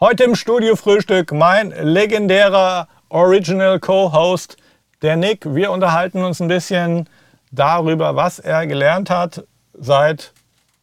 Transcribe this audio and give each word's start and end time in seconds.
Heute 0.00 0.22
im 0.22 0.36
Studio 0.36 0.76
Frühstück 0.76 1.32
mein 1.32 1.70
legendärer 1.72 2.86
Original 3.08 3.80
Co-Host, 3.80 4.56
der 5.02 5.16
Nick. 5.16 5.44
Wir 5.56 5.72
unterhalten 5.72 6.22
uns 6.22 6.40
ein 6.40 6.46
bisschen 6.46 7.08
darüber, 7.50 8.14
was 8.14 8.38
er 8.38 8.68
gelernt 8.68 9.10
hat 9.10 9.42
seit 9.72 10.32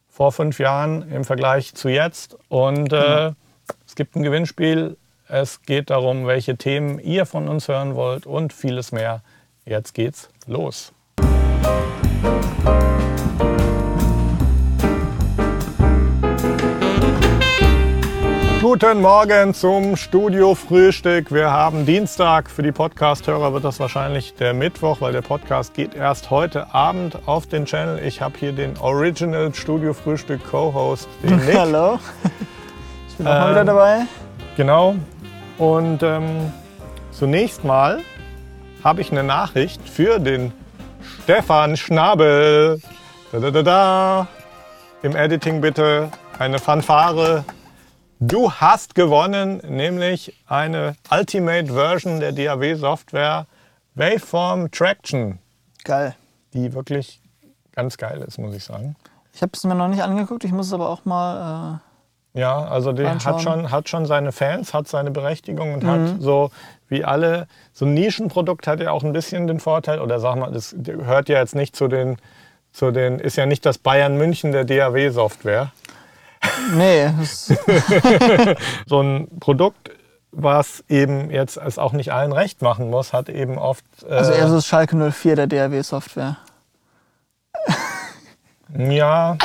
vor 0.09 0.33
fünf 0.33 0.59
Jahren 0.59 1.09
im 1.13 1.23
Vergleich 1.23 1.73
zu 1.75 1.87
jetzt. 1.87 2.37
Und 2.49 2.91
äh, 2.91 3.31
es 3.87 3.95
gibt 3.95 4.17
ein 4.17 4.23
Gewinnspiel. 4.23 4.97
Es 5.29 5.61
geht 5.61 5.91
darum, 5.91 6.27
welche 6.27 6.57
Themen 6.57 6.99
ihr 6.99 7.25
von 7.25 7.47
uns 7.47 7.69
hören 7.69 7.95
wollt 7.95 8.25
und 8.25 8.51
vieles 8.51 8.91
mehr. 8.91 9.21
Jetzt 9.63 9.93
geht's 9.93 10.27
los. 10.45 10.91
Guten 18.67 18.99
Morgen 18.99 19.53
zum 19.53 19.95
Studio 19.95 20.55
Frühstück. 20.55 21.31
Wir 21.31 21.51
haben 21.51 21.85
Dienstag. 21.85 22.49
Für 22.49 22.63
die 22.63 22.71
Podcast-Hörer 22.71 23.53
wird 23.53 23.63
das 23.63 23.79
wahrscheinlich 23.79 24.33
der 24.33 24.55
Mittwoch, 24.55 25.01
weil 25.01 25.13
der 25.13 25.21
Podcast 25.21 25.75
geht 25.75 25.93
erst 25.93 26.31
heute 26.31 26.73
Abend 26.73 27.15
auf 27.27 27.45
den 27.45 27.65
Channel. 27.65 28.03
Ich 28.03 28.21
habe 28.21 28.33
hier 28.39 28.53
den 28.53 28.75
Original 28.79 29.53
Studio 29.53 29.93
Frühstück 29.93 30.43
Co-Host, 30.49 31.07
den 31.21 31.35
Nick. 31.45 31.55
Hallo. 31.55 31.99
Ich 33.07 33.17
bin 33.17 33.27
auch 33.27 33.33
mal 33.33 33.51
wieder 33.51 33.61
Ähm, 33.61 33.67
dabei. 33.67 34.01
Genau. 34.57 34.95
Und 35.59 36.01
ähm, 36.01 36.51
zunächst 37.11 37.63
mal 37.63 37.99
habe 38.83 38.99
ich 38.99 39.11
eine 39.11 39.23
Nachricht 39.23 39.87
für 39.87 40.17
den 40.17 40.51
Stefan 41.21 41.77
Schnabel. 41.77 42.81
Da, 43.31 43.39
da, 43.39 43.51
da, 43.51 43.61
da. 43.61 44.27
Im 45.03 45.15
Editing 45.15 45.61
bitte 45.61 46.09
eine 46.39 46.57
Fanfare. 46.57 47.45
Du 48.19 48.49
hast 48.49 48.95
gewonnen, 48.95 49.61
nämlich 49.67 50.33
eine 50.47 50.95
Ultimate 51.11 51.73
Version 51.73 52.21
der 52.21 52.31
DAW-Software 52.31 53.45
Waveform 53.95 54.71
Traction, 54.71 55.39
Geil. 55.83 56.15
die 56.53 56.73
wirklich 56.73 57.19
ganz 57.73 57.97
geil 57.97 58.23
ist, 58.25 58.37
muss 58.37 58.55
ich 58.55 58.63
sagen. 58.63 58.95
Ich 59.33 59.41
habe 59.41 59.51
es 59.53 59.65
mir 59.65 59.75
noch 59.75 59.89
nicht 59.89 60.01
angeguckt. 60.01 60.45
Ich 60.45 60.53
muss 60.53 60.67
es 60.67 60.73
aber 60.73 60.89
auch 60.89 61.03
mal. 61.03 61.81
Ja, 62.33 62.65
also 62.65 62.93
die 62.93 63.05
hat 63.05 63.41
schon, 63.41 63.69
hat 63.69 63.89
schon 63.89 64.05
seine 64.05 64.31
Fans, 64.31 64.73
hat 64.73 64.87
seine 64.87 65.11
Berechtigung 65.11 65.73
und 65.73 65.85
hat 65.85 66.21
so 66.21 66.51
wie 66.87 67.03
alle, 67.03 67.47
so 67.73 67.85
ein 67.85 67.93
Nischenprodukt 67.93 68.67
hat 68.67 68.79
ja 68.79 68.91
auch 68.91 69.03
ein 69.03 69.13
bisschen 69.13 69.47
den 69.47 69.59
Vorteil, 69.59 69.99
oder 69.99 70.19
sag 70.19 70.35
mal, 70.37 70.51
das 70.51 70.75
gehört 70.77 71.27
ja 71.29 71.39
jetzt 71.39 71.55
nicht 71.55 71.75
zu 71.75 71.87
den, 71.87 72.17
zu 72.71 72.91
den, 72.91 73.19
ist 73.19 73.35
ja 73.37 73.45
nicht 73.45 73.65
das 73.65 73.77
Bayern 73.77 74.17
München 74.17 74.51
der 74.51 74.65
DAW-Software. 74.65 75.71
Äh, 76.73 76.75
nee, 76.75 77.11
So 78.87 79.01
ein 79.01 79.27
Produkt, 79.39 79.91
was 80.31 80.83
eben 80.89 81.31
jetzt 81.31 81.57
es 81.57 81.77
auch 81.77 81.93
nicht 81.93 82.11
allen 82.11 82.31
recht 82.31 82.61
machen 82.61 82.89
muss, 82.89 83.13
hat 83.13 83.29
eben 83.29 83.57
oft. 83.57 83.85
Äh, 84.07 84.13
also 84.13 84.31
eher 84.31 84.47
so 84.47 84.55
das 84.55 84.67
Schalke 84.67 84.95
04 85.11 85.35
der 85.35 85.47
DAW-Software. 85.47 86.37
Ja, 88.77 89.37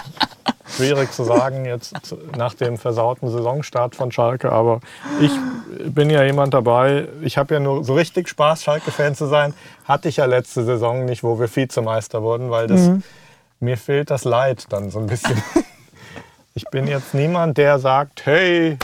schwierig 0.77 1.13
zu 1.13 1.25
sagen 1.25 1.65
jetzt 1.65 1.95
nach 2.37 2.55
dem 2.55 2.79
versauten 2.79 3.29
Saisonstart 3.29 3.95
von 3.95 4.11
Schalke, 4.11 4.51
aber 4.51 4.81
ich 5.21 5.31
bin 5.85 6.11
ja 6.11 6.25
jemand 6.25 6.55
dabei. 6.55 7.07
Ich 7.23 7.39
habe 7.39 7.55
ja 7.55 7.61
nur 7.61 7.85
so 7.85 7.95
richtig 7.95 8.29
Spaß, 8.29 8.65
Schalke-Fan 8.65 9.15
zu 9.15 9.27
sein. 9.27 9.55
Hatte 9.85 10.09
ich 10.09 10.17
ja 10.17 10.25
letzte 10.25 10.65
Saison 10.65 11.05
nicht, 11.05 11.23
wo 11.23 11.39
wir 11.39 11.55
Vizemeister 11.55 12.23
wurden, 12.23 12.51
weil 12.51 12.67
das, 12.67 12.91
mir 13.61 13.77
fehlt 13.77 14.11
das 14.11 14.25
Leid 14.25 14.67
dann 14.71 14.91
so 14.91 14.99
ein 14.99 15.07
bisschen. 15.07 15.41
Ich 16.55 16.65
bin 16.71 16.87
jetzt 16.87 17.15
niemand, 17.15 17.59
der 17.59 17.79
sagt, 17.79 18.27
hey, 18.27 18.79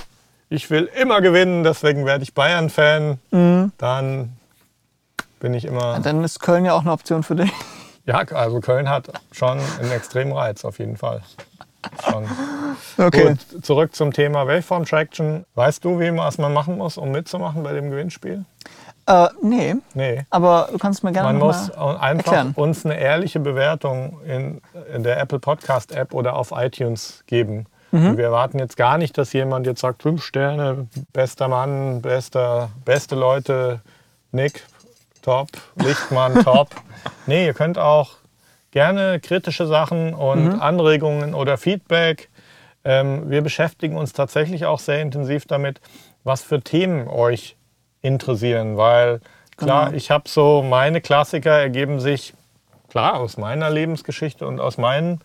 ich 0.48 0.70
will 0.70 0.89
immer 1.00 1.20
gewinnen, 1.20 1.64
deswegen 1.64 2.06
werde 2.06 2.23
ich 2.23 2.33
Bayern-Fan. 2.34 3.19
Dann 3.78 4.36
bin 5.41 5.55
ich 5.55 5.64
immer. 5.64 5.98
Dann 6.00 6.23
ist 6.25 6.41
Köln 6.41 6.64
ja 6.64 6.75
auch 6.75 6.83
eine 6.83 6.92
Option 6.92 7.23
für 7.23 7.36
dich. 7.36 7.53
Ja, 8.08 8.19
also 8.19 8.61
Köln 8.61 8.89
hat 8.89 9.11
schon 9.33 9.58
einen 9.80 9.90
extremen 9.90 10.30
Reiz 10.30 10.64
auf 10.64 10.79
jeden 10.79 10.96
Fall. 10.96 11.23
Schon. 12.08 12.24
Okay. 13.05 13.30
Gut, 13.30 13.64
zurück 13.64 13.96
zum 13.96 14.13
Thema 14.13 14.46
Waveform 14.46 14.85
Traction. 14.85 15.45
Weißt 15.57 15.85
du, 15.85 15.98
wie 15.98 16.17
was 16.17 16.39
man 16.39 16.52
machen 16.52 16.79
muss, 16.79 16.98
um 16.98 17.11
mitzumachen 17.11 17.64
bei 17.64 17.73
dem 17.73 17.90
Gewinnspiel? 17.90 18.45
Äh, 19.06 19.28
nee, 19.40 19.74
Nee. 19.94 20.24
aber 20.30 20.68
du 20.72 20.78
kannst 20.78 21.05
mir 21.05 21.12
gerne 21.12 21.28
Man 21.28 21.39
muss 21.39 21.70
einfach 21.70 22.33
erklären. 22.33 22.52
uns 22.56 22.84
eine 22.84 22.98
ehrliche 22.98 23.39
Bewertung 23.39 24.18
in, 24.27 24.61
in 24.92 25.05
der 25.05 25.20
Apple 25.20 25.39
Podcast 25.39 25.92
App 25.92 26.12
oder 26.12 26.34
auf 26.34 26.52
iTunes 26.52 27.22
geben. 27.27 27.66
Mhm. 27.92 28.16
Wir 28.16 28.24
erwarten 28.24 28.58
jetzt 28.58 28.77
gar 28.77 28.98
nicht, 28.98 29.16
dass 29.16 29.33
jemand 29.33 29.64
jetzt 29.66 29.80
sagt, 29.80 30.02
fünf 30.02 30.24
Sterne, 30.24 30.89
bester 31.12 31.46
Mann, 31.46 32.02
bester, 32.02 32.70
beste 32.84 33.14
Leute, 33.14 33.80
Nick, 34.33 34.64
top, 35.22 35.48
Lichtmann, 35.77 36.34
top. 36.45 36.70
Nee, 37.27 37.46
ihr 37.46 37.55
könnt 37.55 37.78
auch 37.78 38.11
gerne 38.72 39.20
kritische 39.20 39.66
Sachen 39.68 40.14
und 40.14 40.55
Mhm. 40.55 40.61
Anregungen 40.61 41.33
oder 41.33 41.56
Feedback. 41.58 42.28
Ähm, 42.84 43.30
wir 43.30 43.40
beschäftigen 43.42 43.96
uns 43.96 44.12
tatsächlich 44.12 44.66
auch 44.66 44.80
sehr 44.80 45.00
intensiv 45.00 45.46
damit, 45.46 45.80
was 46.24 46.42
für 46.42 46.61
Themen 46.61 47.06
euch 47.06 47.56
interessieren, 48.06 48.77
weil 48.77 49.20
klar, 49.56 49.86
Genau. 49.86 49.96
ich 49.96 50.11
habe 50.11 50.28
so 50.28 50.62
meine 50.62 51.00
Klassiker 51.00 51.50
ergeben 51.52 52.00
sich 52.00 52.34
klar 52.89 53.20
aus 53.20 53.36
meiner 53.36 53.68
Lebensgeschichte 53.70 54.46
und 54.46 54.61
aus 54.61 54.78
meinem 54.78 55.18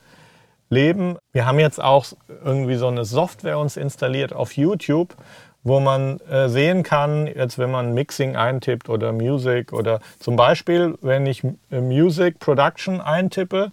Leben. 0.69 1.17
Wir 1.33 1.45
haben 1.45 1.59
jetzt 1.59 1.81
auch 1.81 2.05
irgendwie 2.43 2.75
so 2.75 2.87
eine 2.87 3.05
Software 3.05 3.57
uns 3.59 3.77
installiert 3.77 4.33
auf 4.33 4.55
YouTube, 4.57 5.15
wo 5.63 5.79
man 5.79 6.19
äh, 6.21 6.49
sehen 6.49 6.81
kann, 6.83 7.27
jetzt 7.27 7.59
wenn 7.59 7.69
man 7.69 7.93
Mixing 7.93 8.35
eintippt 8.35 8.89
oder 8.89 9.11
Music 9.11 9.73
oder 9.73 9.99
zum 10.19 10.35
Beispiel, 10.35 10.97
wenn 11.01 11.25
ich 11.25 11.43
äh, 11.71 11.81
Music 11.81 12.39
Production 12.39 12.99
eintippe, 12.99 13.71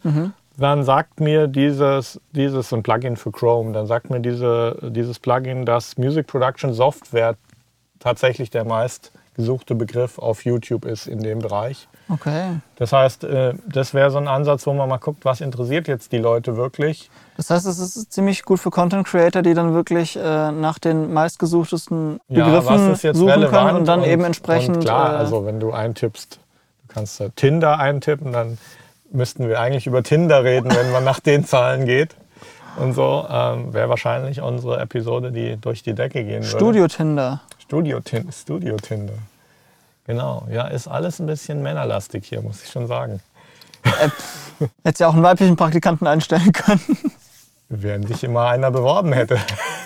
dann 0.59 0.83
sagt 0.83 1.21
mir 1.21 1.47
dieses, 1.47 2.21
dieses 2.33 2.73
ein 2.73 2.83
Plugin 2.83 3.17
für 3.17 3.31
Chrome, 3.31 3.73
dann 3.73 3.87
sagt 3.87 4.11
mir 4.11 4.19
diese, 4.21 4.77
dieses 4.83 5.19
Plugin, 5.21 5.65
dass 5.65 5.97
Music 5.97 6.27
Production 6.27 6.75
Software 6.75 7.37
tatsächlich 8.01 8.51
der 8.51 8.65
meist 8.65 9.13
gesuchte 9.39 9.77
Begriff 9.77 10.19
auf 10.19 10.45
YouTube 10.45 10.85
ist 10.85 11.07
in 11.07 11.21
dem 11.21 11.39
Bereich. 11.39 11.87
Okay. 12.09 12.59
Das 12.75 12.93
heißt, 12.93 13.23
äh, 13.23 13.55
das 13.67 13.95
wäre 13.95 14.11
so 14.11 14.19
ein 14.19 14.27
Ansatz, 14.27 14.67
wo 14.67 14.73
man 14.73 14.89
mal 14.89 14.97
guckt, 14.97 15.25
was 15.25 15.41
interessiert 15.41 15.87
jetzt 15.87 16.11
die 16.11 16.19
Leute 16.19 16.57
wirklich. 16.57 17.09
Das 17.37 17.49
heißt, 17.51 17.65
es 17.67 17.79
ist 17.79 18.13
ziemlich 18.13 18.43
gut 18.43 18.59
für 18.59 18.71
Content 18.71 19.07
Creator, 19.07 19.43
die 19.43 19.55
dann 19.55 19.75
wirklich 19.75 20.17
äh, 20.17 20.51
nach 20.51 20.81
den 20.81 21.13
meistgesuchtesten 21.13 22.19
Begriffen 22.29 22.97
suchen 23.15 23.47
können 23.47 23.77
und 23.77 23.87
dann 23.87 24.03
eben 24.03 24.25
entsprechend. 24.25 24.79
Und 24.79 24.85
klar, 24.85 25.15
äh, 25.15 25.17
also 25.19 25.47
wenn 25.47 25.61
du 25.61 25.71
eintippst, 25.71 26.41
du 26.89 26.95
kannst 26.95 27.23
Tinder 27.37 27.79
eintippen, 27.79 28.33
dann 28.33 28.59
müssten 29.13 29.49
wir 29.49 29.61
eigentlich 29.61 29.87
über 29.87 30.03
Tinder 30.03 30.43
reden, 30.43 30.75
wenn 30.75 30.91
man 30.91 31.05
nach 31.05 31.21
den 31.21 31.45
Zahlen 31.45 31.87
geht. 31.87 32.17
Und 32.77 32.93
so 32.93 33.27
ähm, 33.31 33.73
wäre 33.73 33.89
wahrscheinlich 33.89 34.41
unsere 34.41 34.81
Episode, 34.81 35.33
die 35.33 35.57
durch 35.57 35.83
die 35.83 35.95
Decke 35.95 36.25
gehen 36.25 36.45
würde. 36.45 36.47
Studio 36.47 36.89
Tinder. 36.89 37.41
Studio, 37.69 38.01
Tin 38.01 38.33
Studio 38.33 38.79
Tinder. 38.79 39.13
Genau, 40.07 40.49
ja, 40.51 40.69
ist 40.69 40.89
alles 40.89 41.21
ein 41.21 41.27
bisschen 41.27 41.63
männerlastig 41.63 42.25
hier, 42.25 42.41
muss 42.41 42.65
ich 42.65 42.71
schon 42.71 42.87
sagen. 42.87 43.21
Hättest 44.83 45.01
ja 45.01 45.09
auch 45.09 45.13
einen 45.13 45.23
weiblichen 45.23 45.55
Praktikanten 45.55 46.07
einstellen 46.07 46.51
können. 46.53 46.81
Wenn 47.69 48.07
sich 48.07 48.25
immer 48.25 48.47
einer 48.47 48.71
beworben 48.71 49.13
hätte. 49.13 49.37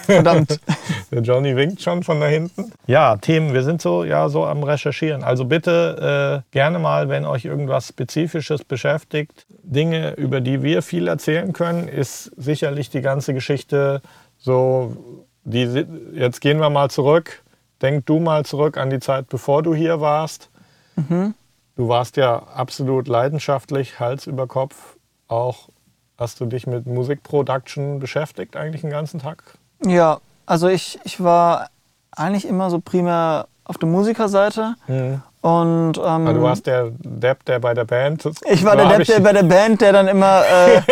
Verdammt. 0.02 0.60
Der 1.10 1.22
Johnny 1.22 1.56
winkt 1.56 1.82
schon 1.82 2.04
von 2.04 2.20
da 2.20 2.28
hinten. 2.28 2.70
Ja, 2.86 3.16
Themen, 3.16 3.52
wir 3.52 3.64
sind 3.64 3.82
so, 3.82 4.04
ja, 4.04 4.28
so 4.28 4.44
am 4.44 4.62
Recherchieren. 4.62 5.24
Also 5.24 5.44
bitte 5.44 6.44
äh, 6.46 6.52
gerne 6.52 6.78
mal, 6.78 7.08
wenn 7.08 7.26
euch 7.26 7.46
irgendwas 7.46 7.88
Spezifisches 7.88 8.62
beschäftigt, 8.62 9.44
Dinge, 9.64 10.12
über 10.12 10.40
die 10.40 10.62
wir 10.62 10.82
viel 10.82 11.08
erzählen 11.08 11.52
können, 11.52 11.88
ist 11.88 12.30
sicherlich 12.36 12.90
die 12.90 13.00
ganze 13.00 13.34
Geschichte 13.34 14.02
so, 14.38 15.24
die, 15.42 15.84
jetzt 16.14 16.40
gehen 16.40 16.60
wir 16.60 16.70
mal 16.70 16.88
zurück. 16.88 17.41
Denk 17.82 18.06
du 18.06 18.20
mal 18.20 18.44
zurück 18.46 18.76
an 18.78 18.90
die 18.90 19.00
Zeit, 19.00 19.28
bevor 19.28 19.62
du 19.62 19.74
hier 19.74 20.00
warst. 20.00 20.48
Du 21.76 21.88
warst 21.88 22.16
ja 22.16 22.38
absolut 22.54 23.08
leidenschaftlich, 23.08 23.98
Hals 23.98 24.26
über 24.26 24.46
Kopf. 24.46 24.96
Auch 25.26 25.68
hast 26.16 26.40
du 26.40 26.46
dich 26.46 26.66
mit 26.66 26.86
Musikproduction 26.86 27.98
beschäftigt, 27.98 28.56
eigentlich 28.56 28.82
den 28.82 28.90
ganzen 28.90 29.20
Tag? 29.20 29.42
Ja, 29.84 30.20
also 30.46 30.68
ich, 30.68 31.00
ich 31.04 31.22
war 31.22 31.70
eigentlich 32.12 32.46
immer 32.46 32.70
so 32.70 32.78
primär 32.78 33.48
auf 33.64 33.78
der 33.78 33.88
Musikerseite. 33.88 34.76
Und 35.42 35.94
ähm, 35.98 36.26
du 36.26 36.40
warst 36.40 36.68
der 36.68 36.92
Depp, 36.98 37.44
der 37.46 37.58
bei 37.58 37.74
der 37.74 37.84
Band. 37.84 38.24
ich 38.48 38.64
war 38.64 38.76
der 38.76 38.86
Depp 38.86 39.06
der 39.08 39.18
bei 39.18 39.32
der 39.32 39.42
Band, 39.42 39.80
der 39.80 39.92
dann 39.92 40.06
immer 40.06 40.44
äh, 40.46 40.82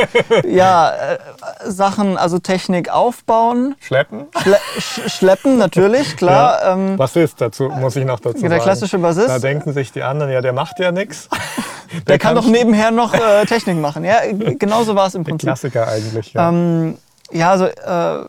ja, 0.53 0.91
äh, 0.91 1.19
Sachen, 1.67 2.19
also 2.19 2.41
Technik 2.41 2.91
aufbauen, 2.91 3.77
Schleppen? 3.79 4.27
Schle 4.43 4.57
sch 4.77 5.09
schleppen 5.09 5.57
natürlich, 5.57 6.17
klar. 6.17 6.59
Ähm, 6.65 6.97
Bassist 6.97 7.41
dazu, 7.41 7.69
muss 7.69 7.95
ich 7.95 8.05
noch 8.05 8.19
dazu 8.19 8.39
sagen. 8.39 8.51
der 8.51 8.59
klassische 8.59 8.99
Bassist. 8.99 9.29
Da 9.29 9.39
denken 9.39 9.73
sich 9.73 9.93
die 9.93 10.03
anderen, 10.03 10.33
ja, 10.33 10.41
der 10.41 10.53
macht 10.53 10.81
ja 10.81 10.91
nichts. 10.91 11.29
der 12.09 12.19
kann 12.19 12.35
doch 12.35 12.47
nebenher 12.47 12.91
noch 12.91 13.15
äh, 13.15 13.45
Technik 13.47 13.79
machen. 13.79 14.03
Ja, 14.03 14.17
genauso 14.59 14.97
war 14.97 15.07
es 15.07 15.15
im 15.15 15.23
Prinzip. 15.23 15.47
Klassiker 15.47 15.87
eigentlich, 15.87 16.33
ja. 16.33 16.49
Ähm, 16.49 16.99
ja, 17.31 17.53
also 17.53 17.67
äh, 17.67 18.29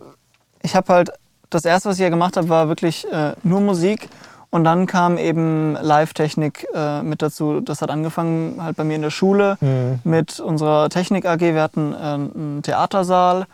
ich 0.62 0.76
habe 0.76 0.92
halt 0.92 1.10
das 1.50 1.64
erste, 1.64 1.88
was 1.88 1.96
ich 1.96 2.02
ja 2.02 2.10
gemacht 2.10 2.36
habe, 2.36 2.48
war 2.48 2.68
wirklich 2.68 3.10
äh, 3.12 3.32
nur 3.42 3.60
Musik. 3.60 4.08
Und 4.52 4.64
dann 4.64 4.86
kam 4.86 5.16
eben 5.16 5.78
Live-Technik 5.80 6.66
äh, 6.74 7.02
mit 7.02 7.22
dazu. 7.22 7.62
Das 7.62 7.80
hat 7.80 7.90
angefangen 7.90 8.62
halt 8.62 8.76
bei 8.76 8.84
mir 8.84 8.96
in 8.96 9.02
der 9.02 9.10
Schule 9.10 9.56
mhm. 9.62 10.00
mit 10.04 10.40
unserer 10.40 10.90
Technik 10.90 11.24
AG. 11.24 11.40
Wir 11.40 11.62
hatten 11.62 11.94
äh, 11.94 11.96
einen 11.96 12.60
Theatersaal, 12.62 13.46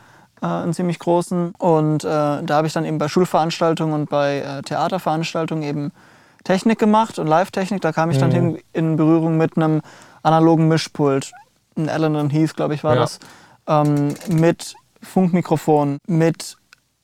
äh, 0.43 0.47
einen 0.47 0.75
ziemlich 0.75 0.99
großen. 0.99 1.53
Und 1.57 2.03
äh, 2.03 2.09
da 2.09 2.49
habe 2.51 2.67
ich 2.67 2.73
dann 2.73 2.85
eben 2.85 2.99
bei 2.99 3.07
Schulveranstaltungen 3.07 3.95
und 3.95 4.11
bei 4.11 4.41
äh, 4.41 4.63
Theaterveranstaltungen 4.63 5.63
eben 5.63 5.93
Technik 6.43 6.81
gemacht 6.81 7.21
und 7.21 7.29
Live-Technik. 7.29 7.81
Da 7.81 7.93
kam 7.93 8.11
ich 8.11 8.19
dann 8.19 8.33
mhm. 8.33 8.59
in 8.73 8.97
Berührung 8.97 9.37
mit 9.37 9.57
einem 9.57 9.83
analogen 10.25 10.67
Mischpult. 10.67 11.31
Ein 11.77 11.89
Allen 11.89 12.29
Heath, 12.29 12.57
glaube 12.57 12.75
ich, 12.75 12.83
war 12.83 12.97
ja. 12.97 13.03
das. 13.03 13.21
Ähm, 13.69 14.15
mit 14.29 14.75
Funkmikrofon, 15.01 15.99
mit 16.09 16.58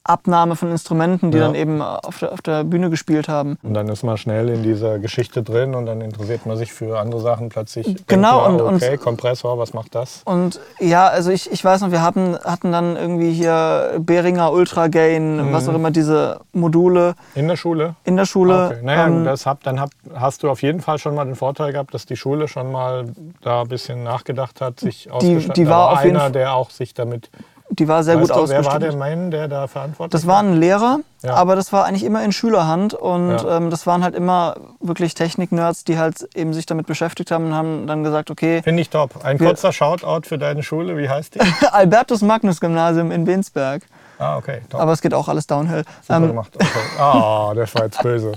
Abnahme 0.04 0.54
von 0.54 0.70
Instrumenten, 0.70 1.30
die 1.30 1.38
ja. 1.38 1.44
dann 1.44 1.54
eben 1.54 1.80
auf 1.80 2.18
der, 2.18 2.32
auf 2.32 2.42
der 2.42 2.62
Bühne 2.62 2.90
gespielt 2.90 3.26
haben. 3.26 3.56
Und 3.62 3.72
dann 3.72 3.88
ist 3.88 4.02
man 4.02 4.18
schnell 4.18 4.50
in 4.50 4.62
dieser 4.62 4.98
Geschichte 4.98 5.42
drin 5.42 5.74
und 5.74 5.86
dann 5.86 6.02
interessiert 6.02 6.44
man 6.44 6.58
sich 6.58 6.74
für 6.74 6.98
andere 6.98 7.20
Sachen 7.20 7.48
plötzlich. 7.48 8.06
Genau. 8.06 8.42
Man, 8.42 8.60
und, 8.60 8.76
okay, 8.76 8.92
und, 8.92 9.00
Kompressor, 9.00 9.58
was 9.58 9.72
macht 9.72 9.94
das? 9.94 10.22
Und 10.26 10.60
ja, 10.78 11.06
also 11.06 11.30
ich, 11.30 11.50
ich 11.50 11.64
weiß 11.64 11.80
noch, 11.80 11.90
wir 11.90 12.02
hatten, 12.02 12.36
hatten 12.44 12.70
dann 12.70 12.96
irgendwie 12.96 13.32
hier 13.32 13.94
Behringer 13.98 14.52
Ultra 14.52 14.88
Gain, 14.88 15.36
mhm. 15.36 15.52
was 15.52 15.68
auch 15.68 15.74
immer, 15.74 15.90
diese 15.90 16.40
Module. 16.52 17.14
In 17.34 17.48
der 17.48 17.56
Schule? 17.56 17.94
In 18.04 18.16
der 18.16 18.26
Schule. 18.26 18.54
Ah, 18.54 18.66
okay. 18.66 18.80
Naja, 18.82 19.06
ähm, 19.06 19.24
das 19.24 19.46
hab, 19.46 19.62
dann 19.62 19.80
hab, 19.80 19.88
hast 20.14 20.42
du 20.42 20.50
auf 20.50 20.62
jeden 20.62 20.82
Fall 20.82 20.98
schon 20.98 21.14
mal 21.14 21.24
den 21.24 21.36
Vorteil 21.36 21.72
gehabt, 21.72 21.94
dass 21.94 22.04
die 22.04 22.16
Schule 22.16 22.46
schon 22.46 22.70
mal 22.70 23.06
da 23.40 23.62
ein 23.62 23.68
bisschen 23.68 24.02
nachgedacht 24.02 24.60
hat, 24.60 24.80
sich 24.80 25.10
ausgestattet. 25.10 25.56
Die, 25.56 25.62
die 25.62 25.68
war, 25.68 25.92
war 25.92 25.98
einer, 26.00 26.28
der 26.28 26.54
auch 26.54 26.68
sich 26.68 26.92
damit 26.92 27.30
die 27.70 27.88
war 27.88 28.02
sehr 28.04 28.16
weißt 28.16 28.28
gut 28.28 28.36
du, 28.36 28.42
ausgestattet. 28.42 28.82
Wer 28.82 28.98
war 28.98 29.08
der 29.08 29.16
Mann, 29.16 29.30
der 29.30 29.48
da 29.48 29.66
verantwortlich 29.66 30.12
war? 30.12 30.20
Das 30.20 30.26
war 30.26 30.40
ein 30.40 30.54
Lehrer, 30.54 31.00
ja. 31.22 31.34
aber 31.34 31.56
das 31.56 31.72
war 31.72 31.84
eigentlich 31.84 32.04
immer 32.04 32.22
in 32.24 32.32
Schülerhand 32.32 32.94
und 32.94 33.30
ja. 33.30 33.56
ähm, 33.56 33.70
das 33.70 33.86
waren 33.86 34.04
halt 34.04 34.14
immer 34.14 34.56
wirklich 34.80 35.14
Technik-Nerds, 35.14 35.84
die 35.84 35.98
halt 35.98 36.28
eben 36.34 36.52
sich 36.52 36.66
damit 36.66 36.86
beschäftigt 36.86 37.30
haben 37.30 37.46
und 37.46 37.54
haben 37.54 37.86
dann 37.86 38.04
gesagt, 38.04 38.30
okay. 38.30 38.62
Finde 38.62 38.82
ich 38.82 38.90
top. 38.90 39.24
Ein 39.24 39.38
kurzer 39.38 39.72
Shoutout 39.72 40.28
für 40.28 40.38
deine 40.38 40.62
Schule, 40.62 40.96
wie 40.98 41.08
heißt 41.08 41.36
die? 41.36 41.40
Albertus 41.72 42.22
Magnus 42.22 42.60
Gymnasium 42.60 43.10
in 43.10 43.24
Bensberg. 43.24 43.82
Ah, 44.18 44.36
okay. 44.36 44.60
Top. 44.70 44.80
Aber 44.80 44.92
es 44.92 45.02
geht 45.02 45.12
auch 45.12 45.28
alles 45.28 45.46
downhill. 45.46 45.84
Super 46.02 46.16
ähm, 46.16 46.28
gemacht. 46.28 46.52
Okay. 46.54 47.00
Ah, 47.00 47.52
das 47.54 47.74
war 47.74 47.84
jetzt 47.84 48.00
böse. 48.02 48.32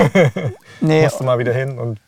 nee. 0.80 1.02
Musst 1.02 1.20
du 1.20 1.24
mal 1.24 1.38
wieder 1.38 1.52
hin 1.52 1.78
und 1.78 1.98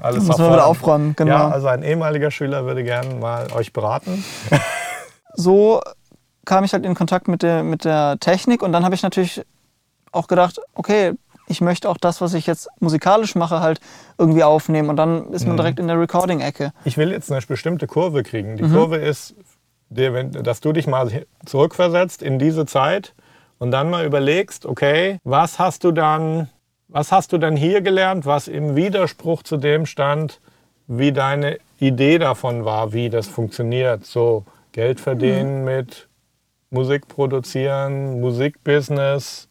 alles 0.00 0.24
Muss 0.24 0.38
man 0.38 0.52
wieder 0.52 0.66
aufräumen, 0.66 1.16
genau. 1.16 1.32
Ja, 1.32 1.48
also 1.48 1.68
ein 1.68 1.82
ehemaliger 1.82 2.30
Schüler 2.30 2.66
würde 2.66 2.84
gerne 2.84 3.14
mal 3.14 3.46
euch 3.52 3.72
beraten 3.72 4.24
so 5.36 5.80
kam 6.44 6.64
ich 6.64 6.72
halt 6.72 6.84
in 6.84 6.94
Kontakt 6.94 7.28
mit 7.28 7.42
der, 7.42 7.62
mit 7.62 7.84
der 7.84 8.18
Technik 8.18 8.62
und 8.62 8.72
dann 8.72 8.84
habe 8.84 8.94
ich 8.94 9.02
natürlich 9.02 9.42
auch 10.12 10.28
gedacht, 10.28 10.60
okay, 10.74 11.14
ich 11.48 11.60
möchte 11.60 11.88
auch 11.88 11.96
das, 11.96 12.20
was 12.20 12.34
ich 12.34 12.46
jetzt 12.46 12.68
musikalisch 12.80 13.34
mache, 13.34 13.60
halt 13.60 13.80
irgendwie 14.18 14.42
aufnehmen. 14.42 14.88
Und 14.88 14.96
dann 14.96 15.32
ist 15.32 15.44
man 15.44 15.52
mhm. 15.52 15.58
direkt 15.58 15.78
in 15.78 15.86
der 15.86 15.98
Recording-Ecke. 15.98 16.72
Ich 16.84 16.96
will 16.96 17.12
jetzt 17.12 17.30
eine 17.30 17.40
bestimmte 17.46 17.86
Kurve 17.86 18.22
kriegen. 18.22 18.56
Die 18.56 18.64
mhm. 18.64 18.72
Kurve 18.72 18.96
ist, 18.96 19.34
dass 19.90 20.60
du 20.60 20.72
dich 20.72 20.86
mal 20.86 21.24
zurückversetzt 21.44 22.22
in 22.22 22.38
diese 22.38 22.66
Zeit 22.66 23.14
und 23.58 23.70
dann 23.70 23.90
mal 23.90 24.04
überlegst, 24.04 24.66
okay, 24.66 25.20
was 25.22 25.58
hast 25.58 25.84
du 25.84 25.92
dann, 25.92 26.48
was 26.88 27.12
hast 27.12 27.32
du 27.32 27.38
dann 27.38 27.56
hier 27.56 27.80
gelernt, 27.80 28.26
was 28.26 28.48
im 28.48 28.74
Widerspruch 28.74 29.42
zu 29.42 29.56
dem 29.56 29.86
stand, 29.86 30.40
wie 30.88 31.12
deine 31.12 31.58
Idee 31.78 32.18
davon 32.18 32.64
war, 32.64 32.92
wie 32.92 33.08
das 33.08 33.28
funktioniert. 33.28 34.04
So, 34.04 34.44
Geld 34.76 35.00
verdienen 35.00 35.60
mhm. 35.60 35.64
mit 35.64 36.06
Musik 36.68 37.08
produzieren, 37.08 38.20
Musikbusiness, 38.20 39.48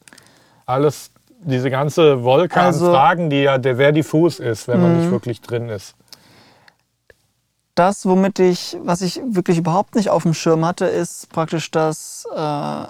alles, 0.68 1.10
diese 1.40 1.72
ganze 1.72 2.24
Wolke 2.24 2.62
also, 2.62 2.86
an 2.86 2.92
Fragen, 2.92 3.30
die 3.32 3.42
ja 3.42 3.58
der 3.58 3.80
wer 3.80 3.92
diffus 3.92 4.40
ist, 4.40 4.68
wenn 4.68 4.80
man 4.84 4.98
nicht 4.98 5.08
mhm. 5.08 5.14
wirklich 5.14 5.42
drin 5.42 5.70
ist. 5.70 5.96
Das, 7.74 8.06
womit 8.06 8.38
ich, 8.38 8.78
was 8.84 9.02
ich 9.02 9.20
wirklich 9.26 9.58
überhaupt 9.58 9.96
nicht 9.96 10.12
auf 10.12 10.22
dem 10.22 10.36
Schirm 10.36 10.64
hatte, 10.64 10.86
ist 10.86 11.32
praktisch 11.32 11.72
das, 11.72 12.28
äh, 12.32 12.86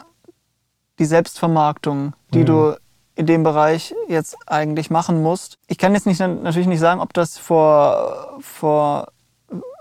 die 1.00 1.06
Selbstvermarktung, 1.06 2.16
die 2.34 2.40
mhm. 2.40 2.46
du 2.48 2.78
in 3.16 3.28
dem 3.28 3.44
Bereich 3.44 3.96
jetzt 4.10 4.36
eigentlich 4.46 4.90
machen 4.90 5.24
musst. 5.24 5.58
Ich 5.68 5.78
kann 5.78 5.94
jetzt 5.94 6.06
nicht, 6.06 6.20
natürlich 6.20 6.68
nicht 6.68 6.82
sagen, 6.82 7.00
ob 7.00 7.14
das 7.14 7.38
vor, 7.38 8.36
vor 8.42 9.08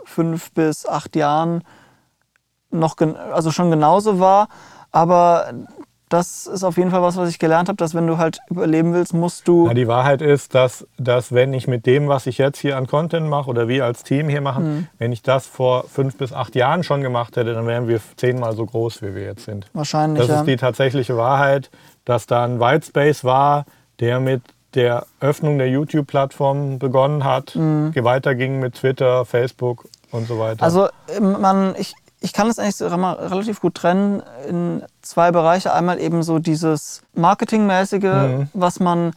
fünf 0.04 0.52
bis 0.52 0.86
acht 0.86 1.16
Jahren 1.16 1.64
noch 2.74 2.96
also 3.32 3.50
schon 3.50 3.70
genauso 3.70 4.20
war. 4.20 4.48
Aber 4.92 5.52
das 6.08 6.46
ist 6.46 6.62
auf 6.62 6.76
jeden 6.76 6.90
Fall 6.90 7.02
was, 7.02 7.16
was 7.16 7.28
ich 7.28 7.38
gelernt 7.38 7.68
habe, 7.68 7.76
dass 7.76 7.94
wenn 7.94 8.06
du 8.06 8.18
halt 8.18 8.38
überleben 8.48 8.92
willst, 8.92 9.14
musst 9.14 9.48
du. 9.48 9.66
Ja, 9.66 9.74
die 9.74 9.88
Wahrheit 9.88 10.22
ist, 10.22 10.54
dass, 10.54 10.86
dass 10.96 11.32
wenn 11.32 11.52
ich 11.52 11.66
mit 11.66 11.86
dem, 11.86 12.08
was 12.08 12.26
ich 12.26 12.38
jetzt 12.38 12.58
hier 12.58 12.76
an 12.76 12.86
Content 12.86 13.28
mache 13.28 13.50
oder 13.50 13.66
wir 13.66 13.84
als 13.84 14.04
Team 14.04 14.28
hier 14.28 14.40
machen, 14.40 14.64
mhm. 14.64 14.86
wenn 14.98 15.12
ich 15.12 15.22
das 15.22 15.46
vor 15.46 15.84
fünf 15.88 16.16
bis 16.16 16.32
acht 16.32 16.54
Jahren 16.54 16.84
schon 16.84 17.00
gemacht 17.00 17.36
hätte, 17.36 17.54
dann 17.54 17.66
wären 17.66 17.88
wir 17.88 18.00
zehnmal 18.16 18.54
so 18.54 18.66
groß, 18.66 19.02
wie 19.02 19.14
wir 19.14 19.24
jetzt 19.24 19.44
sind. 19.44 19.66
Wahrscheinlich. 19.72 20.20
Das 20.20 20.28
ja. 20.28 20.40
ist 20.40 20.46
die 20.46 20.56
tatsächliche 20.56 21.16
Wahrheit, 21.16 21.70
dass 22.04 22.26
da 22.26 22.44
ein 22.44 22.60
Whitespace 22.60 23.24
war, 23.24 23.64
der 23.98 24.20
mit 24.20 24.42
der 24.74 25.06
Öffnung 25.20 25.58
der 25.58 25.68
YouTube-Plattform 25.68 26.78
begonnen 26.78 27.24
hat, 27.24 27.54
mhm. 27.54 27.92
weiterging 27.94 28.58
mit 28.60 28.74
Twitter, 28.74 29.24
Facebook 29.24 29.86
und 30.10 30.28
so 30.28 30.38
weiter. 30.38 30.62
Also 30.62 30.88
man, 31.20 31.74
ich, 31.78 31.94
ich 32.24 32.32
kann 32.32 32.48
das 32.48 32.58
eigentlich 32.58 32.80
relativ 32.80 33.60
gut 33.60 33.74
trennen 33.74 34.22
in 34.48 34.82
zwei 35.02 35.30
Bereiche. 35.30 35.74
Einmal 35.74 36.00
eben 36.00 36.22
so 36.22 36.38
dieses 36.38 37.02
Marketingmäßige, 37.12 38.02
mhm. 38.02 38.48
was 38.54 38.80
man 38.80 39.12